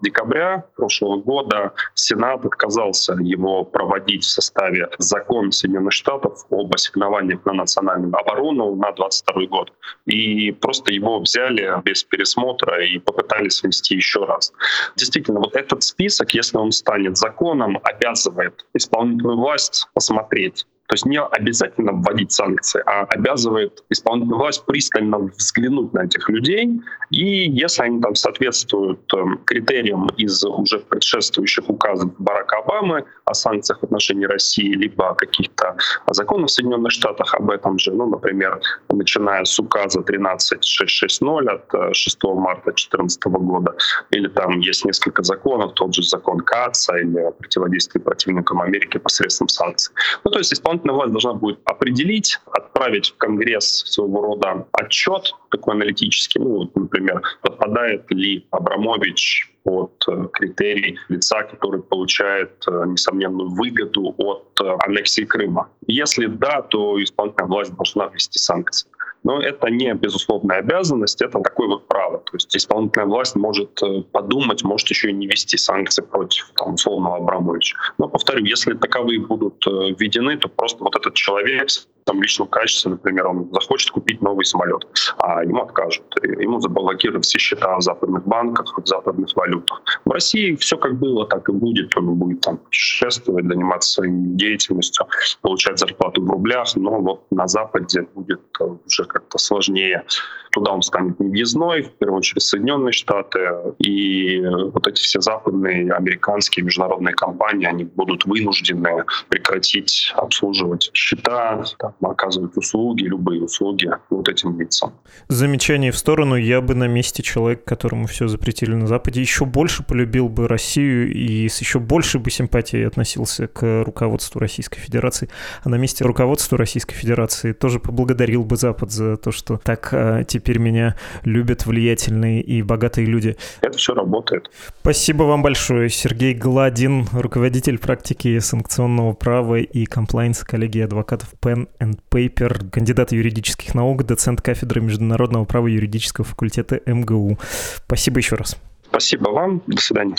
декабря 0.00 0.64
прошлого 0.76 1.16
года 1.20 1.72
Сенат 1.94 2.44
отказался 2.44 3.14
его 3.14 3.64
проводить 3.64 4.24
в 4.24 4.30
составе 4.30 4.88
закона 4.98 5.50
Соединенных 5.50 5.92
Штатов 5.92 6.44
об 6.50 6.74
ассигнованиях 6.74 7.44
на 7.44 7.52
национальную 7.52 8.14
оборону 8.16 8.76
на 8.76 8.92
2022 8.92 9.46
год. 9.46 9.72
И 10.06 10.52
просто 10.52 10.92
его 10.92 11.20
взяли 11.20 11.72
без 11.84 12.04
пересмотра 12.04 12.84
и 12.84 12.98
попытались 12.98 13.62
внести 13.62 13.96
еще 13.96 14.24
раз. 14.24 14.52
Действительно, 14.96 15.40
вот 15.40 15.56
этот 15.56 15.82
список, 15.82 16.32
если 16.34 16.56
он 16.56 16.72
станет 16.72 17.16
законом, 17.16 17.80
обязывает 17.82 18.66
исполнительную 18.74 19.36
власть 19.38 19.88
посмотреть, 19.94 20.66
то 20.90 20.94
есть 20.94 21.06
не 21.06 21.20
обязательно 21.20 21.92
вводить 21.92 22.32
санкции, 22.32 22.82
а 22.84 23.02
обязывает 23.02 23.84
исполнительную 23.90 24.40
власть 24.40 24.66
пристально 24.66 25.18
взглянуть 25.18 25.92
на 25.92 26.00
этих 26.00 26.28
людей, 26.28 26.80
и 27.10 27.48
если 27.48 27.84
они 27.84 28.00
там 28.00 28.16
соответствуют 28.16 29.00
эм, 29.14 29.38
критериям 29.44 30.08
из 30.16 30.42
уже 30.44 30.80
предшествующих 30.80 31.70
указов 31.70 32.10
Барака 32.18 32.58
Обамы 32.58 33.04
о 33.24 33.34
санкциях 33.34 33.78
в 33.80 33.84
отношении 33.84 34.24
России, 34.24 34.72
либо 34.72 35.14
каких-то 35.14 35.76
законов 36.08 36.50
в 36.50 36.52
Соединенных 36.52 36.90
Штатах 36.90 37.34
об 37.34 37.50
этом 37.50 37.78
же, 37.78 37.92
ну, 37.92 38.06
например, 38.06 38.60
начиная 38.88 39.44
с 39.44 39.56
указа 39.60 40.02
13660 40.02 41.22
от 41.22 41.96
6 41.96 42.18
э, 42.24 42.28
марта 42.34 42.64
2014 42.64 43.24
года, 43.26 43.76
или 44.10 44.26
там 44.26 44.58
есть 44.58 44.84
несколько 44.84 45.22
законов, 45.22 45.74
тот 45.74 45.94
же 45.94 46.02
закон 46.02 46.40
Каца 46.40 46.96
или 46.96 47.18
о 47.20 47.30
противодействии 47.30 48.00
противникам 48.00 48.60
Америки 48.60 48.98
посредством 48.98 49.48
санкций. 49.48 49.94
Ну, 50.24 50.32
то 50.32 50.38
есть 50.38 50.52
исполнительная 50.52 50.79
исполнительная 50.80 50.94
власть 50.94 51.12
должна 51.12 51.34
будет 51.34 51.60
определить, 51.64 52.38
отправить 52.52 53.10
в 53.10 53.16
Конгресс 53.16 53.84
своего 53.86 54.22
рода 54.22 54.66
отчет 54.72 55.34
такой 55.50 55.74
аналитический, 55.74 56.40
ну, 56.40 56.58
вот, 56.58 56.76
например, 56.76 57.22
подпадает 57.42 58.10
ли 58.10 58.46
Абрамович 58.50 59.52
под 59.62 59.92
э, 60.08 60.26
критерий 60.32 60.98
лица, 61.08 61.42
который 61.42 61.82
получает 61.82 62.64
э, 62.66 62.84
несомненную 62.86 63.50
выгоду 63.50 64.14
от 64.16 64.60
э, 64.62 64.76
аннексии 64.86 65.24
Крыма. 65.24 65.68
Если 65.86 66.26
да, 66.26 66.62
то 66.62 67.02
исполнительная 67.02 67.48
власть 67.48 67.74
должна 67.74 68.06
ввести 68.06 68.38
санкции. 68.38 68.89
Но 69.22 69.40
это 69.40 69.68
не 69.68 69.92
безусловная 69.94 70.58
обязанность, 70.58 71.20
это 71.20 71.40
такое 71.40 71.68
вот 71.68 71.88
право. 71.88 72.18
То 72.18 72.32
есть 72.34 72.56
исполнительная 72.56 73.06
власть 73.06 73.36
может 73.36 73.80
подумать, 74.12 74.64
может 74.64 74.88
еще 74.88 75.10
и 75.10 75.12
не 75.12 75.26
вести 75.26 75.56
санкции 75.56 76.02
против 76.02 76.50
там, 76.56 76.74
условного 76.74 77.16
Абрамовича. 77.16 77.76
Но, 77.98 78.08
повторю, 78.08 78.44
если 78.44 78.74
таковые 78.74 79.20
будут 79.20 79.64
введены, 79.66 80.36
то 80.38 80.48
просто 80.48 80.82
вот 80.82 80.96
этот 80.96 81.14
человек 81.14 81.68
там 82.04 82.22
личном 82.22 82.48
качестве, 82.48 82.92
например, 82.92 83.26
он 83.26 83.48
захочет 83.52 83.90
купить 83.90 84.20
новый 84.22 84.44
самолет, 84.44 84.86
а 85.18 85.44
ему 85.44 85.62
откажут. 85.62 86.04
Ему 86.22 86.60
заблокируют 86.60 87.24
все 87.24 87.38
счета 87.38 87.76
в 87.76 87.82
западных 87.82 88.26
банках, 88.26 88.78
в 88.78 88.86
западных 88.86 89.34
валютах. 89.36 89.82
В 90.04 90.10
России 90.10 90.54
все 90.56 90.76
как 90.76 90.98
было, 90.98 91.26
так 91.26 91.48
и 91.48 91.52
будет. 91.52 91.96
Он 91.96 92.14
будет 92.14 92.40
там 92.40 92.58
путешествовать, 92.58 93.46
заниматься 93.46 93.92
своей 93.92 94.12
деятельностью, 94.12 95.06
получать 95.42 95.78
зарплату 95.78 96.22
в 96.22 96.30
рублях, 96.30 96.74
но 96.76 97.00
вот 97.00 97.26
на 97.30 97.46
Западе 97.46 98.06
будет 98.14 98.40
уже 98.86 99.04
как-то 99.04 99.38
сложнее. 99.38 100.04
Туда 100.52 100.72
он 100.72 100.82
станет 100.82 101.20
невъездной, 101.20 101.82
в 101.82 101.92
первую 101.92 102.18
очередь 102.18 102.42
Соединенные 102.42 102.92
Штаты, 102.92 103.50
и 103.78 104.40
вот 104.40 104.86
эти 104.86 105.00
все 105.00 105.20
западные, 105.20 105.92
американские, 105.92 106.64
международные 106.64 107.14
компании, 107.14 107.66
они 107.66 107.84
будут 107.84 108.24
вынуждены 108.26 109.04
прекратить 109.28 110.12
обслуживать 110.16 110.90
счета, 110.92 111.62
там, 111.98 112.10
оказывать 112.10 112.56
услуги, 112.56 113.04
любые 113.04 113.42
услуги 113.42 113.90
вот 114.10 114.28
этим 114.28 114.58
лицам. 114.58 114.92
Замечание 115.28 115.92
в 115.92 115.98
сторону. 115.98 116.36
Я 116.36 116.60
бы 116.60 116.74
на 116.74 116.86
месте 116.88 117.22
человека, 117.22 117.62
которому 117.64 118.06
все 118.06 118.28
запретили 118.28 118.74
на 118.74 118.86
Западе, 118.86 119.20
еще 119.20 119.44
больше 119.44 119.82
полюбил 119.82 120.28
бы 120.28 120.48
Россию 120.48 121.12
и 121.12 121.48
с 121.48 121.60
еще 121.60 121.78
больше 121.78 122.18
бы 122.18 122.30
симпатией 122.30 122.86
относился 122.86 123.46
к 123.46 123.82
руководству 123.84 124.40
Российской 124.40 124.80
Федерации. 124.80 125.28
А 125.62 125.68
на 125.68 125.76
месте 125.76 126.04
руководства 126.04 126.58
Российской 126.58 126.94
Федерации 126.94 127.52
тоже 127.52 127.80
поблагодарил 127.80 128.44
бы 128.44 128.56
Запад 128.56 128.90
за 128.90 129.16
то, 129.16 129.32
что 129.32 129.58
так 129.62 129.90
а, 129.92 130.24
теперь 130.24 130.58
меня 130.58 130.96
любят 131.24 131.66
влиятельные 131.66 132.42
и 132.42 132.62
богатые 132.62 133.06
люди. 133.06 133.36
Это 133.60 133.78
все 133.78 133.94
работает. 133.94 134.50
Спасибо 134.80 135.24
вам 135.24 135.42
большое. 135.42 135.88
Сергей 135.88 136.34
Гладин, 136.34 137.06
руководитель 137.12 137.78
практики 137.78 138.38
санкционного 138.38 139.12
права 139.12 139.56
и 139.56 139.84
комплайнса 139.86 140.44
коллегии 140.46 140.82
адвокатов 140.82 141.32
Pen 141.40 141.68
and 141.80 141.98
Paper, 142.10 142.70
кандидат 142.70 143.12
юридических 143.12 143.74
наук, 143.74 144.04
доцент 144.04 144.42
кафедры 144.42 144.80
международного 144.80 145.44
права 145.44 145.66
юридического 145.66 146.24
факультета 146.24 146.80
МГУ. 146.86 147.38
Спасибо 147.86 148.18
еще 148.18 148.36
раз. 148.36 148.56
Спасибо 148.88 149.30
вам. 149.30 149.62
До 149.66 149.80
свидания. 149.80 150.16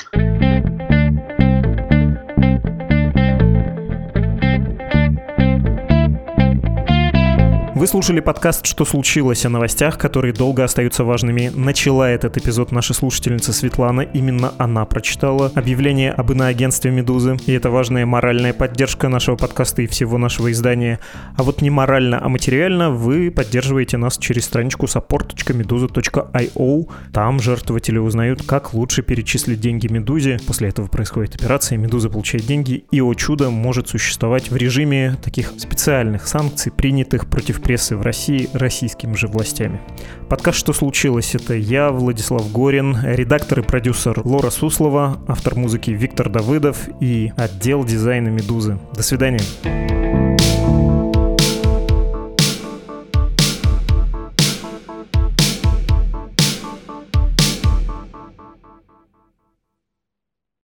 Вы 7.82 7.88
слушали 7.88 8.20
подкаст 8.20 8.68
«Что 8.68 8.86
случилось?» 8.86 9.44
о 9.44 9.50
новостях, 9.50 9.98
которые 9.98 10.36
долго 10.36 10.64
остаются 10.64 11.04
важными. 11.04 11.52
Начала 11.52 12.08
этот 12.08 12.38
эпизод 12.38 12.72
наша 12.72 12.94
слушательница 12.94 13.54
Светлана. 13.54 14.02
Именно 14.02 14.54
она 14.60 14.86
прочитала 14.86 15.52
объявление 15.56 16.12
об 16.12 16.32
иноагентстве 16.32 16.92
«Медузы». 16.92 17.38
И 17.48 17.54
это 17.54 17.72
важная 17.72 18.06
моральная 18.06 18.54
поддержка 18.54 19.10
нашего 19.10 19.36
подкаста 19.36 19.82
и 19.82 19.88
всего 19.88 20.20
нашего 20.20 20.52
издания. 20.52 21.00
А 21.36 21.42
вот 21.42 21.64
не 21.64 21.72
морально, 21.72 22.24
а 22.24 22.30
материально 22.30 22.92
вы 22.92 23.32
поддерживаете 23.32 23.98
нас 23.98 24.20
через 24.20 24.46
страничку 24.46 24.86
support.meduza.io. 24.86 26.90
Там 27.12 27.40
жертвователи 27.40 27.98
узнают, 27.98 28.44
как 28.44 28.76
лучше 28.76 29.02
перечислить 29.02 29.60
деньги 29.60 29.88
Медузе. 29.88 30.40
После 30.46 30.70
этого 30.70 30.86
происходит 30.86 31.34
операция, 31.34 31.80
Медуза 31.80 32.12
получает 32.12 32.46
деньги 32.46 32.86
и, 32.92 33.02
о 33.02 33.16
чудо, 33.16 33.50
может 33.50 33.90
существовать 33.90 34.52
в 34.52 34.56
режиме 34.56 35.18
таких 35.24 35.54
специальных 35.58 36.28
санкций, 36.28 36.72
принятых 36.72 37.28
против 37.28 37.60
прессы 37.72 37.96
в 37.96 38.02
России 38.02 38.50
российскими 38.52 39.16
же 39.16 39.28
властями. 39.28 39.80
Подкаст 40.28 40.58
«Что 40.58 40.74
случилось?»— 40.74 41.36
это 41.36 41.54
я, 41.54 41.90
Владислав 41.90 42.52
Горин, 42.52 42.98
редактор 43.02 43.62
и 43.62 43.64
продюсер 43.64 44.22
Лора 44.26 44.50
Суслова, 44.50 45.22
автор 45.26 45.56
музыки 45.56 45.92
Виктор 45.92 46.28
Давыдов 46.28 46.90
и 47.00 47.32
отдел 47.38 47.86
дизайна 47.86 48.28
«Медузы». 48.28 48.78
До 48.94 49.04
свидания. 49.04 49.40